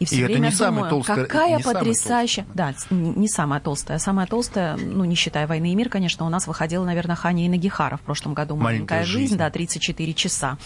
[0.00, 2.46] И все и время это не думаю, самая толстая, какая не потрясающая...
[2.52, 3.98] Да, не самая толстая.
[3.98, 7.48] Самая толстая, ну, не считая «Войны и мир», конечно, у нас выходила, наверное, Ханя и
[7.48, 8.56] Нагихара в прошлом году.
[8.56, 10.58] «Маленькая, Маленькая жизнь», жизнь, да, 34 часа.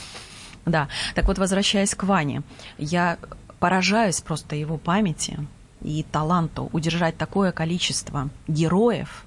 [0.64, 2.42] Да, так вот, возвращаясь к Ване,
[2.78, 3.18] я
[3.58, 5.46] поражаюсь просто его памяти
[5.82, 9.24] и таланту удержать такое количество героев,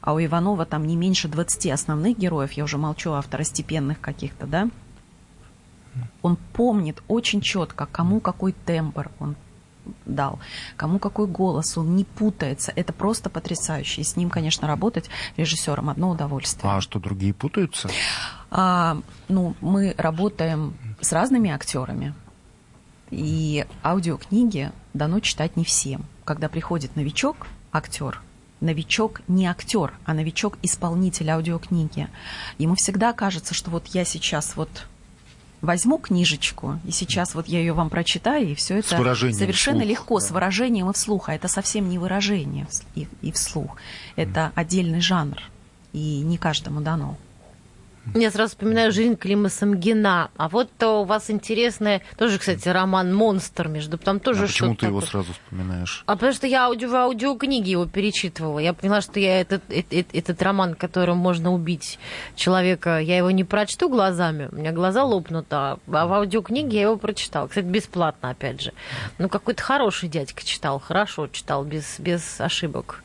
[0.00, 4.46] а у Иванова там не меньше 20 основных героев, я уже молчу о второстепенных каких-то,
[4.46, 4.68] да,
[6.22, 9.36] он помнит очень четко, кому какой тембр он
[10.04, 10.38] дал,
[10.76, 12.72] кому какой голос, он не путается.
[12.76, 14.02] Это просто потрясающе.
[14.02, 16.70] И с ним, конечно, работать режиссером одно удовольствие.
[16.70, 17.88] А что, другие путаются?
[18.50, 22.14] А, ну, мы работаем с разными актерами.
[23.10, 26.04] И аудиокниги дано читать не всем.
[26.24, 28.20] Когда приходит новичок, актер,
[28.60, 32.08] новичок не актер, а новичок исполнитель аудиокниги.
[32.58, 34.86] Ему всегда кажется, что вот я сейчас вот
[35.60, 40.20] возьму книжечку, и сейчас вот я ее вам прочитаю, и все это совершенно вслух, легко,
[40.20, 40.26] да.
[40.26, 41.28] с выражением и вслух.
[41.28, 43.76] А это совсем не выражение и, и вслух.
[44.16, 44.52] Это mm.
[44.54, 45.42] отдельный жанр,
[45.92, 47.16] и не каждому дано.
[48.14, 50.30] Я сразу вспоминаю жизнь Клима Самгина.
[50.36, 54.74] А вот то у вас интересный, тоже, кстати, роман «Монстр», между там тоже а почему
[54.74, 54.88] ты такое.
[54.88, 56.02] его сразу вспоминаешь?
[56.06, 58.58] А потому что я аудио, в аудиокниге его перечитывала.
[58.58, 61.98] Я поняла, что я этот, этот, этот роман, которым можно убить
[62.34, 66.96] человека, я его не прочту глазами, у меня глаза лопнут, а в аудиокниге я его
[66.96, 67.48] прочитала.
[67.48, 68.72] Кстати, бесплатно, опять же.
[69.18, 73.02] Ну, какой-то хороший дядька читал, хорошо читал, без, без ошибок.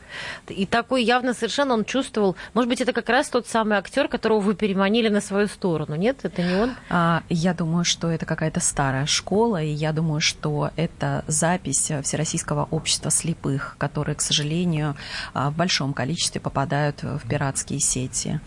[0.47, 2.35] И такой явно совершенно он чувствовал.
[2.53, 5.95] Может быть, это как раз тот самый актер, которого вы переманили на свою сторону.
[5.95, 6.71] Нет, это не он?
[6.89, 12.67] А, я думаю, что это какая-то старая школа, и я думаю, что это запись Всероссийского
[12.71, 14.95] общества слепых, которые, к сожалению,
[15.33, 18.39] в большом количестве попадают в пиратские сети.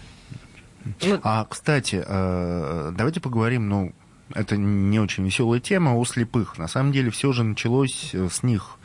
[1.22, 3.92] А, кстати, э, давайте поговорим, ну,
[4.34, 6.58] это не очень веселая тема о слепых.
[6.58, 8.78] На самом деле все же началось с них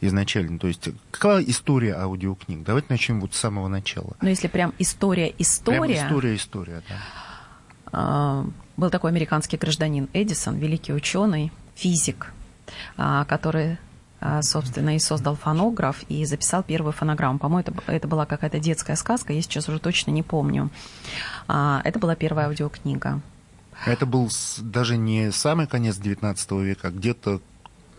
[0.00, 0.58] изначально?
[0.58, 2.62] То есть какая история аудиокниг?
[2.62, 4.16] Давайте начнем вот с самого начала.
[4.20, 5.80] Ну, если прям история-история...
[5.80, 6.96] Прям история-история, да.
[7.92, 12.32] А, был такой американский гражданин Эдисон, великий ученый, физик,
[12.96, 13.78] а, который
[14.42, 17.38] собственно, и создал фонограф и записал первую фонограмму.
[17.38, 20.68] По-моему, это, это была какая-то детская сказка, я сейчас уже точно не помню.
[21.48, 23.22] А, это была первая аудиокнига.
[23.86, 27.40] Это был даже не самый конец XIX века, а где-то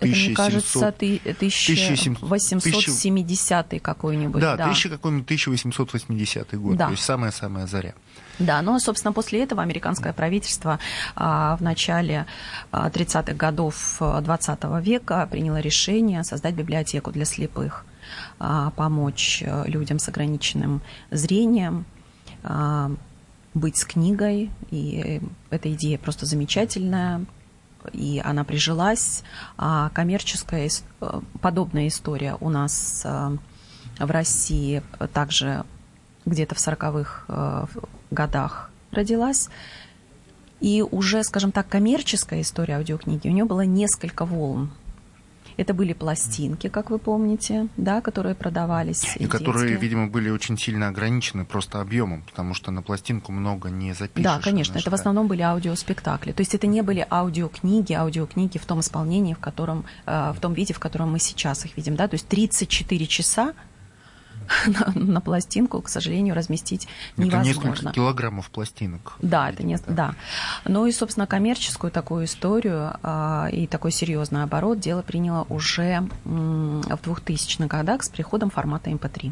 [0.02, 4.42] мне кажется, 1870 какой-нибудь.
[4.42, 4.66] Да, да.
[4.66, 6.86] 1000 какой-нибудь 1880 год, да.
[6.86, 7.94] то есть самая-самая заря.
[8.40, 10.80] Да, но, собственно, после этого американское правительство
[11.16, 12.26] а, в начале
[12.72, 17.86] 30-х годов 20 века приняло решение создать библиотеку для слепых,
[18.40, 21.86] а, помочь э, людям с ограниченным зрением,
[22.44, 22.92] а,
[23.54, 27.26] быть с книгой, и эта идея просто замечательная,
[27.94, 29.24] и она прижилась.
[29.58, 33.38] А коммерческая э, подобная история у нас э,
[34.00, 35.66] в России также
[36.26, 37.66] где-то в 40-х э,
[38.12, 39.50] годах родилась.
[40.60, 44.72] И уже, скажем так, коммерческая история аудиокниги, у нее было несколько волн.
[45.58, 49.04] Это были пластинки, как вы помните, да, которые продавались.
[49.04, 49.30] И детские.
[49.30, 54.24] которые, видимо, были очень сильно ограничены просто объемом, потому что на пластинку много не запишешь.
[54.24, 56.32] Да, конечно, это в основном были аудиоспектакли.
[56.32, 60.54] То есть это не были аудиокниги, аудиокниги в том исполнении, в котором, э, в том
[60.54, 63.54] виде, в котором мы сейчас их видим, да, то есть 34 часа
[64.68, 67.50] на, на пластинку, к сожалению, разместить невозможно.
[67.50, 69.14] Это несколько килограммов пластинок.
[69.22, 70.16] Да, это не, да.
[70.66, 76.82] Ну и, собственно, коммерческую такую историю а, и такой серьезный оборот дело приняло уже м,
[76.82, 79.32] в 2000-х годах с приходом формата MP3.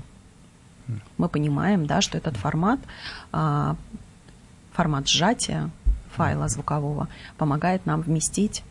[1.18, 2.80] Мы понимаем, да, что этот формат,
[3.32, 3.76] а,
[4.74, 5.70] формат сжатия
[6.16, 8.64] файла звукового помогает нам вместить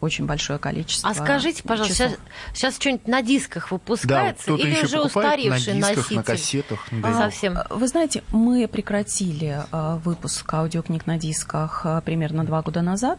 [0.00, 1.10] очень большое количество.
[1.10, 2.12] А скажите, пожалуйста, сейчас,
[2.54, 6.16] сейчас что-нибудь на дисках выпускается да, или уже устаревший на дисках, носитель?
[6.16, 6.86] на кассетах.
[6.90, 7.14] Да.
[7.14, 7.58] Совсем.
[7.70, 13.18] Вы знаете, мы прекратили э, выпуск аудиокниг на дисках э, примерно два года назад.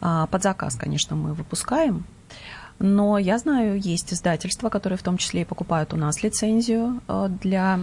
[0.00, 2.04] А, под заказ, конечно, мы выпускаем.
[2.78, 7.00] Но я знаю, есть издательства, которые в том числе и покупают у нас лицензию
[7.40, 7.80] для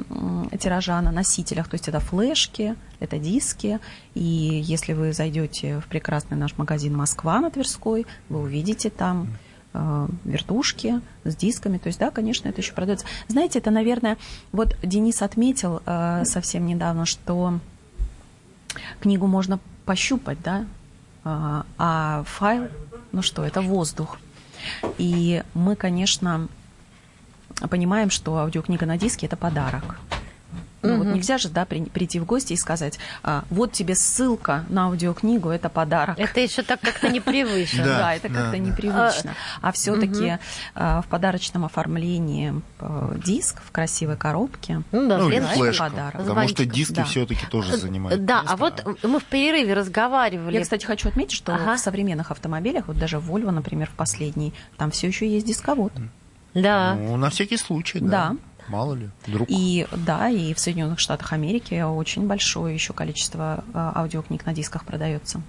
[0.58, 1.68] тиража на носителях.
[1.68, 3.80] То есть это флешки, это диски.
[4.14, 9.28] И если вы зайдете в прекрасный наш магазин Москва на Тверской, вы увидите там
[9.74, 11.78] э, вертушки с дисками.
[11.78, 13.06] То есть, да, конечно, это еще продается.
[13.28, 14.18] Знаете, это, наверное,
[14.52, 17.60] вот Денис отметил э, совсем недавно, что
[19.00, 20.66] книгу можно пощупать, да,
[21.24, 22.68] а файл,
[23.12, 24.20] ну что, это воздух.
[24.98, 26.48] И мы, конечно,
[27.70, 30.00] понимаем, что аудиокнига на диске– это подарок.
[30.86, 31.04] Ну, угу.
[31.04, 34.86] вот нельзя же, да, при, прийти в гости и сказать, а, вот тебе ссылка на
[34.86, 36.20] аудиокнигу, это подарок.
[36.20, 37.84] Это еще так как-то непривычно.
[37.96, 39.36] Да, это как-то непривычно.
[39.62, 40.38] А все-таки
[40.74, 44.82] а, в подарочном оформлении э, диск в красивой коробке.
[44.92, 45.30] Ну, да, ну
[45.78, 46.26] подарок.
[46.26, 50.56] потому что диски все-таки тоже занимают Да, а вот мы в перерыве разговаривали.
[50.56, 54.92] Я, кстати, хочу отметить, что в современных автомобилях, вот даже Volvo, например, в последней, там
[54.92, 55.94] все еще есть дисковод.
[56.54, 56.96] Да.
[56.96, 58.08] Ну, на всякий случай, да.
[58.08, 58.36] Да.
[58.68, 59.48] Мало ли, вдруг.
[59.50, 64.86] И да, и в Соединенных Штатах Америки очень большое еще количество а, аудиокниг на дисках
[64.86, 65.42] продается.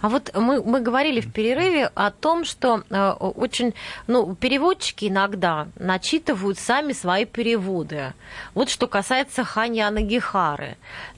[0.00, 3.74] А вот мы, мы говорили в перерыве о том, что э, очень,
[4.06, 8.12] ну, переводчики иногда начитывают сами свои переводы.
[8.54, 10.76] Вот что касается Хани Анагихары.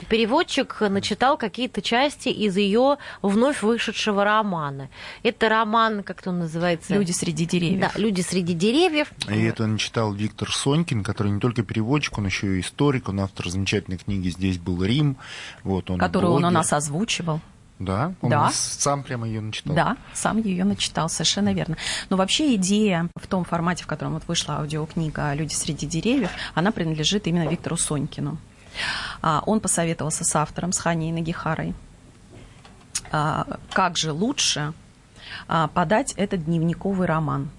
[0.09, 4.89] Переводчик начитал какие-то части из ее вновь вышедшего романа.
[5.23, 6.95] Это роман, как он называется?
[6.95, 7.81] «Люди среди деревьев».
[7.81, 9.13] Да, «Люди среди деревьев».
[9.29, 13.49] И это начитал Виктор Сонькин, который не только переводчик, он еще и историк, он автор
[13.49, 15.17] замечательной книги «Здесь был Рим».
[15.65, 17.41] Вот, он Которую он у нас озвучивал.
[17.79, 18.51] Да, он Да.
[18.53, 19.75] сам прямо ее начитал.
[19.75, 21.77] Да, сам ее начитал, совершенно верно.
[22.11, 26.71] Но вообще идея в том формате, в котором вот вышла аудиокнига «Люди среди деревьев», она
[26.71, 28.39] принадлежит именно Виктору Сонькину.
[29.21, 31.75] А, Он посоветовался с автором, с Ханей Нагихарой,
[33.11, 34.73] а, как же лучше
[35.49, 37.51] а, подать этот дневниковый роман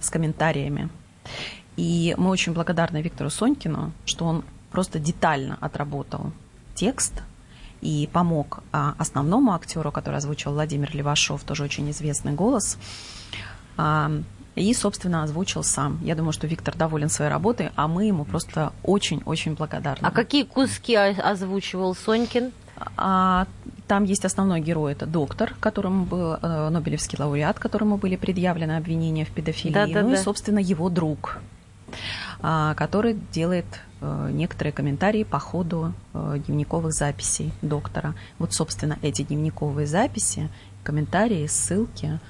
[0.00, 0.88] с комментариями.
[1.76, 6.32] И мы очень благодарны Виктору Сонькину, что он просто детально отработал
[6.74, 7.22] текст
[7.80, 12.78] и помог а, основному актеру, который озвучил Владимир Левашов, тоже очень известный голос,
[13.76, 14.10] а,
[14.54, 15.98] и, собственно, озвучил сам.
[16.02, 20.06] Я думаю, что Виктор доволен своей работой, а мы ему просто очень-очень благодарны.
[20.06, 22.52] А какие куски озвучивал Сонькин?
[22.96, 23.46] А,
[23.86, 29.24] там есть основной герой, это доктор, которому был э, Нобелевский лауреат, которому были предъявлены обвинения
[29.24, 29.72] в педофилии.
[29.72, 30.02] Да-да-да.
[30.02, 31.38] Ну и, собственно, его друг,
[32.76, 33.66] который делает
[34.00, 38.14] э, некоторые комментарии по ходу э, дневниковых записей доктора.
[38.38, 40.48] Вот, собственно, эти дневниковые записи,
[40.84, 42.20] комментарии, ссылки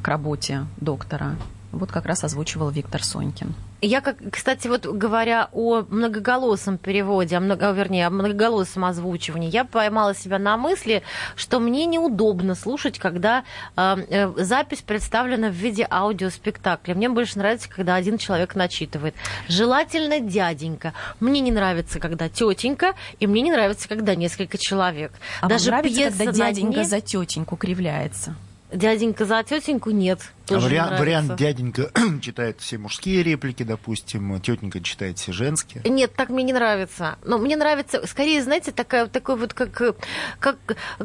[0.00, 1.36] к работе доктора,
[1.76, 3.54] вот как раз озвучивал Виктор Сонькин.
[3.82, 9.64] Я, как, кстати, вот говоря о многоголосом переводе, о много, вернее, о многоголосом озвучивании, я
[9.64, 11.02] поймала себя на мысли,
[11.36, 13.44] что мне неудобно слушать, когда
[13.76, 16.94] э, э, запись представлена в виде аудиоспектакля.
[16.94, 19.14] Мне больше нравится, когда один человек начитывает.
[19.48, 20.94] Желательно дяденька.
[21.20, 25.12] Мне не нравится, когда тетенька, и мне не нравится, когда несколько человек.
[25.40, 28.34] А Даже вам нравится, пьеса когда дяденька дне- за тетеньку кривляется?
[28.72, 30.20] Дяденька за тетеньку нет.
[30.46, 31.04] Тоже не вариант, нравится.
[31.04, 31.90] вариант дяденька
[32.22, 35.82] читает все мужские реплики, допустим, тетенька читает все женские.
[35.84, 37.16] Нет, так мне не нравится.
[37.24, 39.72] Но мне нравится, скорее, знаете, такая, такой вот как,
[40.38, 40.56] как,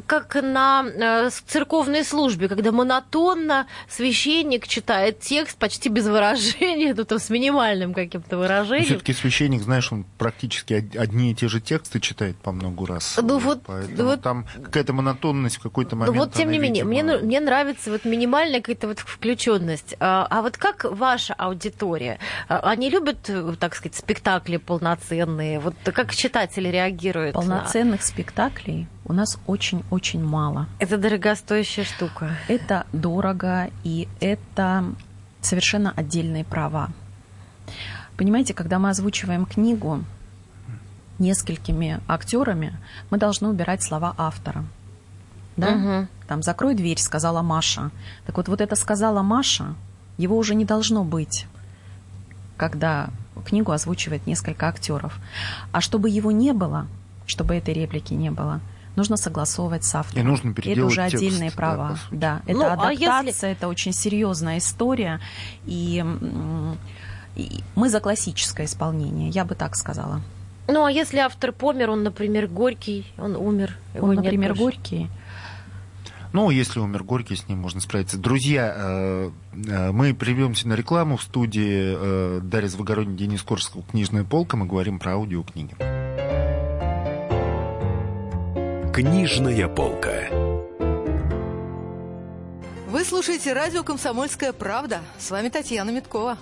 [0.06, 7.18] как на э, церковной службе, когда монотонно священник читает текст почти без выражения, ну там
[7.20, 8.86] с минимальным каким-то выражением.
[8.86, 13.18] Все-таки священник, знаешь, он практически од- одни и те же тексты читает по много раз.
[13.22, 16.18] Ну вот, Поэтому вот- там какая-то монотонность в какой-то Ну момент.
[16.18, 17.51] вот, тем не менее, мне, видимо, ну- мне нравится
[17.88, 19.96] вот минимальная какая-то вот включенность.
[20.00, 22.18] А, а вот как ваша аудитория?
[22.48, 25.60] А, Они любят, так сказать, спектакли полноценные?
[25.60, 27.36] Вот как читатели реагируют?
[27.36, 30.68] на- Полноценных спектаклей у нас очень-очень мало.
[30.80, 32.32] Это дорогостоящая штука.
[32.48, 34.86] Это дорого, и это
[35.42, 36.90] совершенно отдельные права.
[38.18, 40.04] Понимаете, когда мы озвучиваем книгу
[41.20, 42.74] несколькими актерами,
[43.10, 44.64] мы должны убирать слова автора.
[45.62, 45.72] Да?
[45.72, 46.08] Мгм.
[46.28, 47.92] Там «закрой дверь», сказала Маша.
[48.26, 49.76] Так вот, вот это сказала Маша,
[50.18, 51.46] его уже не должно быть,
[52.58, 53.10] когда
[53.46, 55.18] книгу озвучивает несколько актеров.
[55.72, 56.88] А чтобы его не было,
[57.26, 58.60] чтобы этой реплики не было,
[58.96, 60.26] нужно согласовывать с автором.
[60.26, 61.90] И нужно это переделать уже текст, отдельные да, права.
[61.96, 62.20] сути.
[62.20, 65.20] Да, это Ну, а адаптация, если- это очень серьезная история.
[65.66, 66.04] И,
[67.36, 70.22] и мы за классическое исполнение, я бы так сказала.
[70.68, 73.78] Ну, а если автор помер, он, например, Горький, он умер.
[73.96, 74.78] его Он, например, больше.
[74.78, 75.10] Горький.
[76.34, 78.18] Ну, если умер Горький, с ним можно справиться.
[78.18, 79.32] Друзья, э,
[79.68, 84.56] э, мы прервемся на рекламу в студии э, Дарья Звогородня, Денис Корского, «Книжная полка».
[84.56, 85.76] Мы говорим про аудиокниги.
[88.94, 90.30] Книжная полка.
[92.90, 95.02] Вы слушаете радио «Комсомольская правда».
[95.18, 96.38] С вами Татьяна Миткова.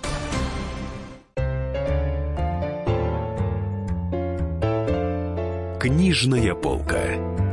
[5.80, 7.49] Книжная полка.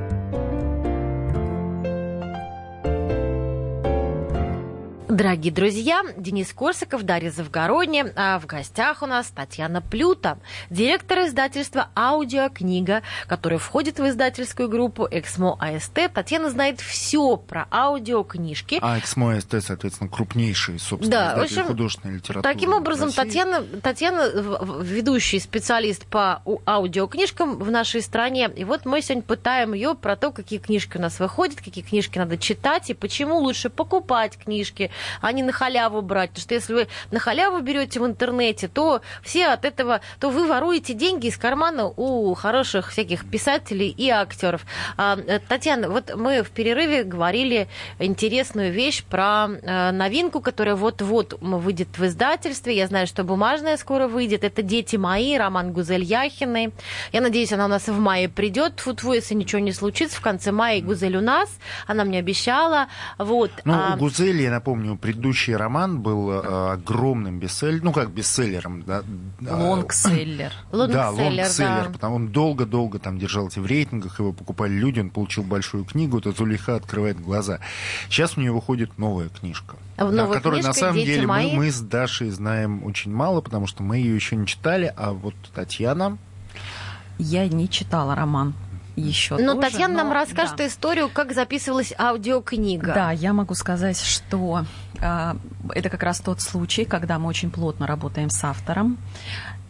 [5.18, 10.38] Дорогие друзья, Денис Корсаков, Дарья Завгородня, а в гостях у нас Татьяна Плюта,
[10.70, 16.14] директор издательства «Аудиокнига», которая входит в издательскую группу «Эксмо АСТ».
[16.14, 18.78] Татьяна знает все про аудиокнижки.
[18.80, 22.54] А «Эксмо СТ», соответственно, крупнейший, собственно, Да, в общем, художественной литературы.
[22.54, 23.12] Таким образом.
[23.12, 24.30] Татьяна, Татьяна
[24.84, 28.52] ведущий специалист по аудиокнижкам в нашей стране.
[28.56, 32.20] И вот мы сегодня пытаем ее про то, какие книжки у нас выходят, какие книжки
[32.20, 34.92] надо читать и почему лучше покупать книжки,
[35.22, 36.30] а не на халяву брать.
[36.30, 40.48] Потому что если вы на халяву берете в интернете, то все от этого, то вы
[40.48, 44.66] воруете деньги из кармана у хороших всяких писателей и актеров.
[44.98, 47.68] А, э, Татьяна, вот мы в перерыве говорили
[48.00, 52.76] интересную вещь про э, новинку, которая вот-вот выйдет в издательстве.
[52.76, 54.44] Я знаю, что бумажная скоро выйдет.
[54.44, 56.74] Это «Дети мои», роман Гузель Яхиной.
[57.12, 58.80] Я надеюсь, она у нас в мае придет.
[58.80, 60.18] Фу-фу, если ничего не случится.
[60.18, 61.50] В конце мая Гузель у нас.
[61.86, 62.88] Она мне обещала.
[63.18, 63.52] Вот.
[63.64, 63.94] Ну, а...
[63.96, 67.86] у Гузели, я напомню, предыдущий роман был э, огромным бестселлером.
[67.86, 69.04] Ну, как бестселлером, да.
[69.42, 70.54] Лонгселлер.
[70.72, 71.86] Да, лонгселлер.
[71.86, 71.90] Да.
[71.92, 76.32] Потому он долго-долго там держался в рейтингах, его покупали люди, он получил большую книгу, это
[76.32, 77.60] Зулиха открывает глаза.
[78.10, 79.76] Сейчас у нее выходит новая книжка.
[79.98, 81.52] В да, которой на самом деле мои...
[81.52, 85.12] мы, мы с Дашей знаем очень мало, потому что мы ее еще не читали, а
[85.14, 86.18] вот Татьяна.
[87.18, 88.54] Я не читала роман
[88.98, 89.38] еще.
[89.38, 90.68] Но тоже, Татьяна но, нам расскажет да.
[90.68, 92.94] историю, как записывалась аудиокнига.
[92.94, 94.66] Да, я могу сказать, что
[95.00, 95.36] э,
[95.74, 98.98] это как раз тот случай, когда мы очень плотно работаем с автором,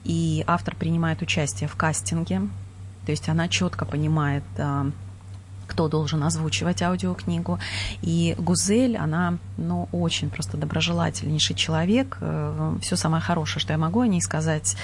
[0.04, 2.42] и автор принимает участие в кастинге,
[3.06, 4.44] то есть она четко понимает.
[4.58, 4.90] Э,
[5.68, 7.60] кто должен озвучивать аудиокнигу.
[8.02, 12.18] И Гузель, она, ну, очень просто доброжелательнейший человек.
[12.22, 14.78] Э, Все самое хорошее, что я могу о ней сказать,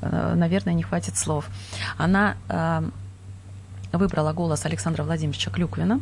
[0.00, 1.46] э, наверное, не хватит слов.
[1.96, 2.82] Она э,
[3.92, 6.00] выбрала голос Александра Владимировича Клюквина,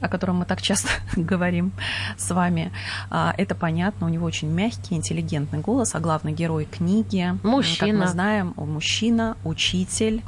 [0.00, 1.72] о котором мы так часто говорим
[2.16, 2.72] с вами.
[3.10, 7.34] А, это понятно, у него очень мягкий, интеллигентный голос, а главный герой книги.
[7.42, 7.90] Мужчина.
[7.90, 10.22] Как мы знаем, мужчина, учитель.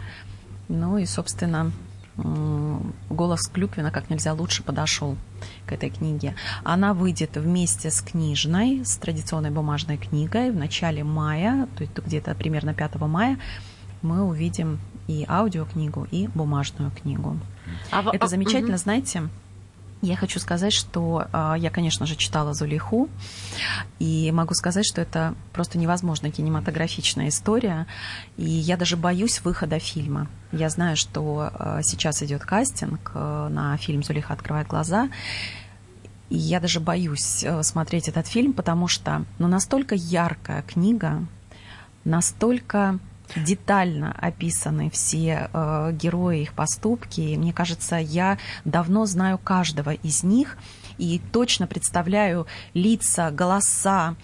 [0.68, 1.72] Ну и, собственно,
[3.09, 5.16] голос Клюквина как нельзя лучше подошел
[5.66, 6.34] к этой книге.
[6.64, 12.34] Она выйдет вместе с книжной, с традиционной бумажной книгой в начале мая, то есть где-то
[12.34, 13.38] примерно 5 мая
[14.03, 14.78] мы увидим
[15.11, 17.36] и аудиокнигу, и бумажную книгу.
[17.90, 18.82] А, Это замечательно, угу.
[18.82, 19.22] знаете,
[20.02, 23.08] я хочу сказать, что э, я, конечно же, читала Зулиху,
[23.98, 27.86] и могу сказать, что это просто невозможно кинематографичная история,
[28.36, 30.28] и я даже боюсь выхода фильма.
[30.52, 35.11] Я знаю, что э, сейчас идет кастинг э, на фильм «Зулиха открывает глаза»,
[36.30, 41.26] и я даже боюсь смотреть этот фильм, потому что ну, настолько яркая книга,
[42.04, 43.00] настолько
[43.37, 47.20] детально описаны все э, герои, их поступки.
[47.20, 50.57] И мне кажется, я давно знаю каждого из них
[51.01, 54.16] и точно представляю лица, голоса,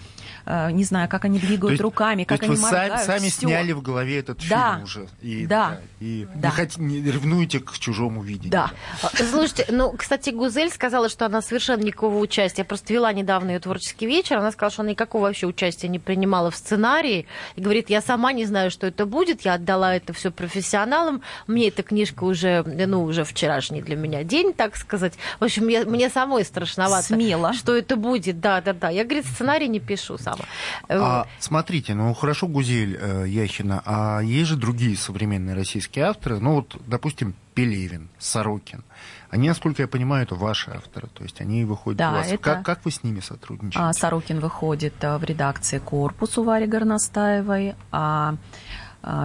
[0.47, 3.01] Э, не знаю, как они двигают есть, руками, как они вы моргают.
[3.01, 4.74] Сами, сами сняли в голове этот да.
[4.74, 5.09] фильм уже.
[5.20, 5.70] И, да.
[5.70, 5.81] да.
[6.01, 6.49] И да.
[6.49, 6.79] Не, хот...
[6.79, 8.53] не ревнуете к чужому видению.
[8.53, 8.70] Да.
[9.03, 12.62] А, слушайте, ну, кстати, Гузель сказала, что она совершенно никакого участия.
[12.62, 14.39] Я просто вела недавно ее творческий вечер.
[14.39, 17.27] Она сказала, что она никакого вообще участия не принимала в сценарии.
[17.57, 19.43] И говорит, я сама не знаю, что это будет.
[19.43, 21.22] Я отдала это все профессионалам.
[21.49, 25.14] Мне эта книжка уже, ну, уже вчерашний для меня день, так сказать.
[25.41, 27.07] В общем, я, мне самой страшновато.
[27.07, 27.53] Смело.
[27.53, 28.41] Что это будет.
[28.41, 28.91] Да, да, да.
[28.91, 30.45] Я, говорит, сценарий не пишу сама.
[30.89, 36.55] А, смотрите, ну хорошо, Гузель э, Яхина, а есть же другие современные российские авторы, ну
[36.57, 38.85] вот, допустим, Пелевин, Сорокин.
[39.31, 42.27] Они, насколько я понимаю, это ваши авторы, то есть они выходят да, у вас.
[42.29, 42.39] Это...
[42.39, 43.81] Как, как вы с ними сотрудничаете?
[43.81, 48.37] А, Сорокин выходит э, в редакции «Корпус» у Вари Горностаевой, а,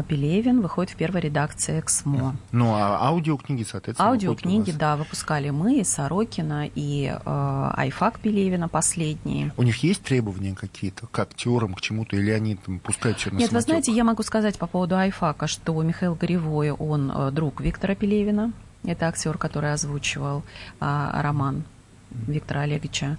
[0.07, 2.35] Пелевин выходит в первой редакции «Эксмо».
[2.51, 9.51] Ну, а аудиокниги, соответственно, Аудиокниги, да, выпускали мы, и Сорокина, и э, Айфак Пелевина последние.
[9.57, 13.37] У них есть требования какие-то к актерам, к чему-то, или они там пускают все на
[13.37, 13.67] Нет, самотек?
[13.67, 17.95] вы знаете, я могу сказать по поводу Айфака, что Михаил Горевой, он э, друг Виктора
[17.95, 18.53] Пелевина,
[18.83, 20.43] это актер, который озвучивал
[20.79, 21.63] э, роман
[22.11, 23.17] Виктора Олеговича.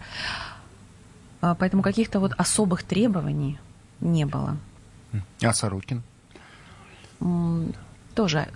[1.40, 3.58] Поэтому каких-то вот особых требований
[4.00, 4.56] не было.
[5.42, 6.02] А Сорокин?
[8.14, 8.48] Тоже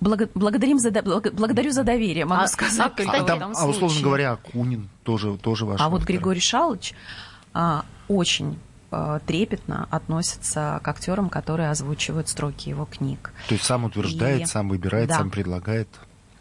[0.00, 2.92] благодарим за, благодарю за доверие, могу а, сказать.
[2.98, 5.80] А, а, там, а условно говоря, Акунин тоже, тоже ваш.
[5.80, 5.98] А автор.
[5.98, 6.94] вот Григорий Шалыч
[7.52, 8.58] а, очень
[8.90, 13.32] а, трепетно относится к актерам, которые озвучивают строки его книг.
[13.48, 15.88] То есть сам утверждает, И, сам выбирает, да, сам предлагает.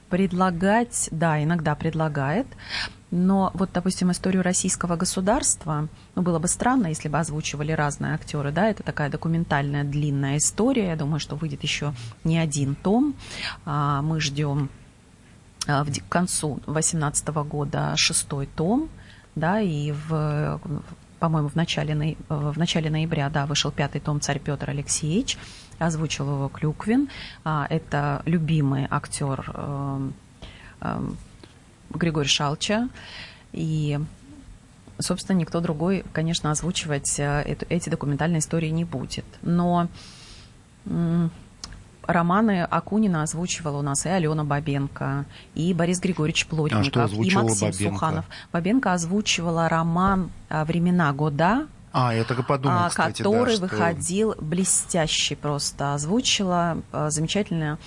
[0.10, 2.48] Предлагать, да, иногда предлагает.
[3.12, 8.52] Но вот, допустим, историю российского государства, ну, было бы странно, если бы озвучивали разные актеры,
[8.52, 11.94] да, это такая документальная длинная история, я думаю, что выйдет еще
[12.24, 13.16] не один том.
[13.66, 14.70] А, мы ждем
[15.68, 18.90] а, к концу 2018 года шестой том,
[19.36, 20.60] да, и в
[21.20, 25.38] по-моему, в начале, в начале ноября, да, вышел пятый том «Царь Петр Алексеевич»,
[25.78, 27.10] озвучил его Клюквин.
[27.44, 29.52] А, это любимый актер
[31.90, 32.90] Григория Шалча.
[33.52, 34.00] И,
[35.00, 39.26] собственно, никто другой, конечно, озвучивать э, эту, эти документальные истории не будет.
[39.42, 39.88] Но
[42.10, 45.26] романы Акунина озвучивала у нас и Алена Бабенко,
[45.56, 47.94] и Борис Григорьевич Плотников, А и Максим Бабенко?
[47.94, 48.26] Суханов.
[48.52, 53.68] Бабенко озвучивала роман а, «Времена года», А, я так и подумал, а, кстати, который да,
[53.68, 57.78] что- выходил блестящий просто озвучила а, замечательно,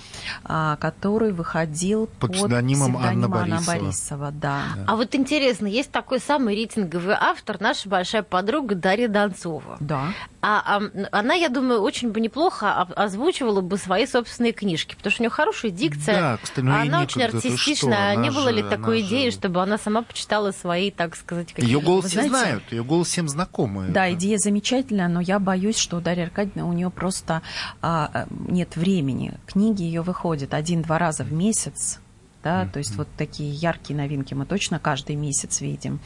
[0.43, 4.31] а, который выходил Под под, псевдонимом Анна псевдонимом Борисова.
[4.31, 4.61] да.
[4.87, 9.77] А вот интересно, есть такой самый рейтинговый автор, наша большая подруга Дарья Донцова.
[9.79, 10.07] Да.
[10.41, 10.81] А, а,
[11.17, 15.29] она, я думаю, очень бы неплохо озвучивала бы свои собственные книжки, потому что у нее
[15.29, 16.15] хорошая дикция.
[16.19, 18.13] Да, кстати, ну а она очень что, артистичная.
[18.13, 21.49] она Не было ли же- такой идеи, же- чтобы она сама почитала свои, так сказать,
[21.51, 21.85] Ее какие-то...
[21.85, 23.92] голос Вы все знают, ее голос всем знакомый.
[23.93, 27.41] Да, идея замечательная, но я боюсь, что у Дарьи Аркадьевны у нее просто
[27.81, 29.33] а, нет времени.
[29.45, 31.99] Книги ее выходят один-два раза в месяц.
[32.43, 36.01] Да, то есть вот такие яркие новинки мы точно каждый месяц видим.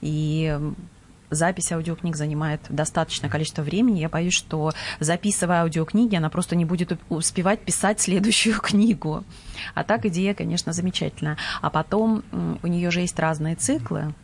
[0.00, 0.56] И
[1.30, 4.00] запись аудиокниг занимает достаточное количество времени.
[4.00, 9.24] Я боюсь, что записывая аудиокниги, она просто не будет успевать писать следующую книгу.
[9.74, 11.36] А так идея, конечно, замечательная.
[11.60, 12.22] А потом
[12.62, 14.14] у нее же есть разные циклы.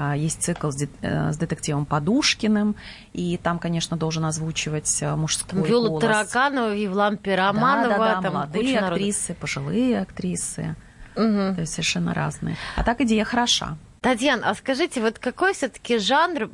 [0.00, 2.76] А, Есть цикл с, э, с детективом Подушкиным,
[3.12, 6.02] и там, конечно, должен озвучивать э, мужской Виола голос.
[6.02, 8.94] Тараканова, Евлампия Романова, да, да, да, там молодые народу.
[8.94, 10.76] актрисы, пожилые актрисы.
[11.16, 11.56] Мгм.
[11.56, 12.56] То есть совершенно разные.
[12.76, 13.76] А так идея хороша.
[14.00, 16.48] Татьяна, а скажите, вот какой все-таки жанр,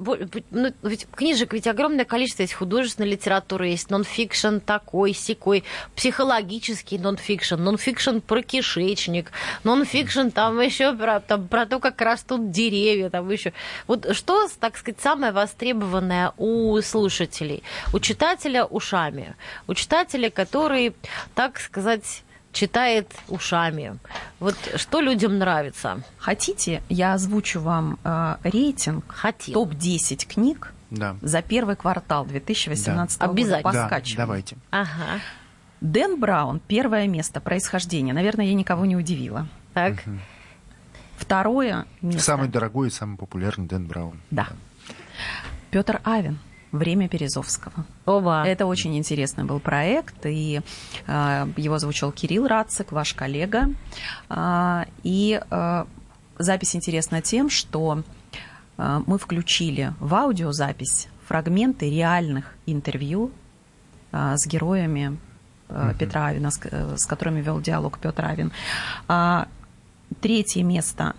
[0.51, 5.63] ну, ведь книжек ведь огромное количество, есть художественная литература, есть нонфикшн такой, секой,
[5.95, 9.31] психологический нонфикшн, нонфикшн про кишечник,
[9.63, 13.53] нонфикшн там еще про, там, про то, как растут деревья, там еще.
[13.87, 19.37] Вот что, так сказать, самое востребованное у слушателей, у читателя ушами,
[19.67, 20.95] у читателя, который,
[21.35, 22.23] так сказать,
[22.55, 23.99] читает ушами.
[24.41, 26.01] Вот что людям нравится?
[26.17, 29.53] Хотите, я озвучу вам э, рейтинг Хотим.
[29.55, 31.17] топ-10 книг Да.
[31.21, 33.27] за первый квартал 2018 Да.
[33.27, 33.41] года.
[33.43, 33.73] Обязательно.
[33.73, 34.17] Да, Поскачиваем.
[34.17, 34.57] давайте.
[34.71, 35.21] Ага.
[35.83, 38.15] Дэн Браун, первое место, происхождение.
[38.15, 39.47] Наверное, я никого не удивила.
[39.75, 40.03] Так.
[41.17, 42.23] Второе место.
[42.23, 44.21] Самый дорогой и самый популярный Дэн Браун.
[44.31, 44.49] Да.
[45.71, 46.39] Петр Авен.
[46.75, 47.87] Время Березовского.
[48.05, 48.43] Оба.
[48.45, 50.61] Это очень интересный был проект, и
[51.07, 53.71] э, его озвучил Кирилл Рацик, ваш коллега.
[54.29, 55.85] А, и э,
[56.37, 58.03] запись интересна тем, что
[58.77, 63.31] э, мы включили в аудиозапись фрагменты реальных интервью
[64.11, 65.17] э, с героями
[65.69, 68.53] э, Петра Авина, с, э, с которыми вел диалог Петр Авин.
[70.21, 71.15] Третье место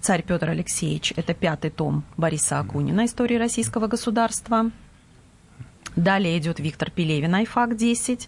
[0.00, 4.70] Царь Петр Алексеевич, это пятый том Бориса Акунина «Истории российского государства».
[5.94, 8.26] Далее идет Виктор Пелевин «Айфак 10».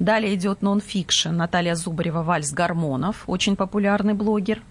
[0.00, 4.62] Далее идет нон-фикшн Наталья Зубарева «Вальс гормонов», очень популярный блогер.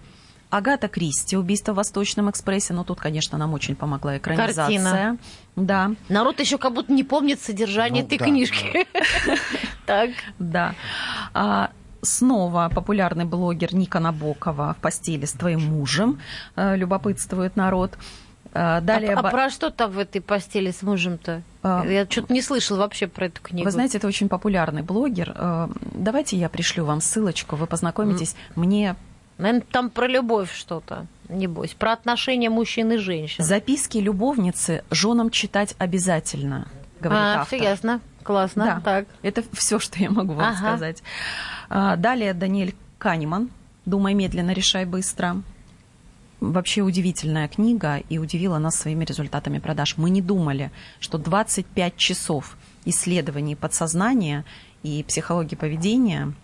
[0.50, 2.74] Агата Кристи «Убийство в Восточном экспрессе».
[2.74, 4.64] Но тут, конечно, нам очень помогла экранизация.
[4.66, 5.18] Картина.
[5.56, 8.86] Да, Народ еще как будто не помнит содержание Ну, этой да, книжки.
[9.86, 10.10] Так.
[10.38, 10.74] да.
[12.06, 16.20] Снова популярный блогер Ника Набокова «В постели с твоим мужем».
[16.54, 17.98] Э, любопытствует народ.
[18.54, 19.14] А, Далее...
[19.14, 21.42] А, а про что там в этой постели с мужем-то?
[21.62, 23.64] А, Я что-то не слышала вообще про эту книгу.
[23.64, 25.32] Вы знаете, это очень популярный блогер.
[25.34, 28.36] Э, Давайте я пришлю вам ссылочку, вы познакомитесь.
[28.54, 28.96] Мне
[29.38, 31.74] Наверное, там про любовь что-то, небось.
[31.74, 33.44] Про отношения мужчин и женщин.
[33.44, 36.68] записки любовницы женам читать обязательно,
[37.00, 37.58] говорит а, автор.
[37.58, 38.00] все ясно.
[38.26, 38.64] Классно.
[38.64, 39.06] Да, Так.
[39.22, 40.56] это все, что я могу вам Ага.
[40.56, 41.02] сказать.
[41.68, 43.50] А, Далее Даниэль Канеман
[43.84, 45.42] «Думай медленно, решай быстро».
[46.40, 49.96] Вообще удивительная книга и удивила нас своими результатами продаж.
[49.96, 50.70] Мы не думали,
[51.00, 54.44] что 25 часов исследований подсознания
[54.82, 56.34] и психологии поведения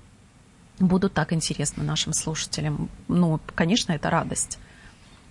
[0.78, 2.88] будут так интересны нашим слушателям.
[3.08, 4.58] Ну, конечно, это радость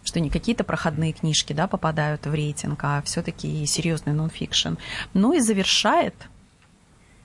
[0.03, 4.73] что не какие-то проходные книжки да, попадают в рейтинг, а все-таки серьезный нонфикшн.
[5.13, 6.15] Ну и завершает,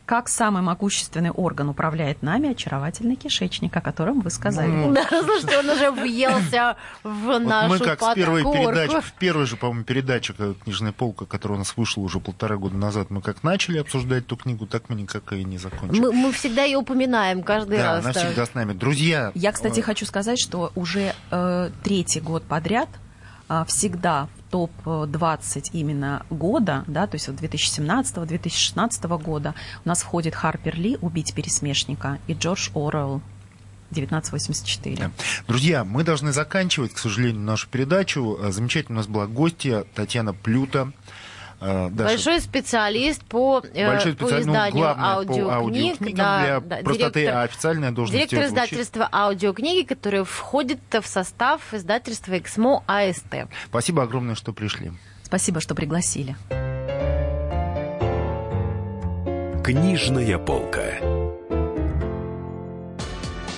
[0.06, 4.70] как самый могущественный орган управляет нами очаровательный кишечник, о котором вы сказали.
[4.70, 8.70] Ну, Да, слушайте, он уже въелся в Вот нашу мы как с первой подкорку.
[8.70, 12.76] передачи, в первой же, по-моему, передаче «Книжная полка», которая у нас вышла уже полтора года
[12.76, 16.00] назад, мы как начали обсуждать эту книгу, так мы никак и не закончили.
[16.00, 18.04] Мы, мы всегда ее упоминаем каждый да, раз.
[18.04, 18.20] она да.
[18.24, 18.72] всегда с нами.
[18.74, 22.88] Друзья, Я, кстати, э, хочу сказать, что уже э, третий год подряд
[23.48, 30.34] а, всегда в топ-20 именно года, да, то есть вот 2017-2016 года у нас входит
[30.34, 33.22] Харпер Ли «Убить пересмешника» и Джордж Оруэлл
[33.90, 34.96] 1984.
[34.96, 35.10] Да.
[35.46, 38.38] Друзья, мы должны заканчивать, к сожалению, нашу передачу.
[38.40, 40.92] Э, Замечательно у нас была гостья Татьяна Плюта.
[41.60, 45.50] Э, Даша, Большой специалист по, э, большой по специалист, ну, изданию главное, по аудиокниг.
[45.52, 48.66] аудиокнигам да, для да, простоты, директор- а официальная должность Директор звучит.
[48.72, 53.48] издательства аудиокниги, которое входит в состав издательства «Эксмо АСТ».
[53.66, 54.92] Спасибо огромное, что пришли.
[55.22, 56.36] Спасибо, что пригласили.
[59.64, 60.82] Книжная полка.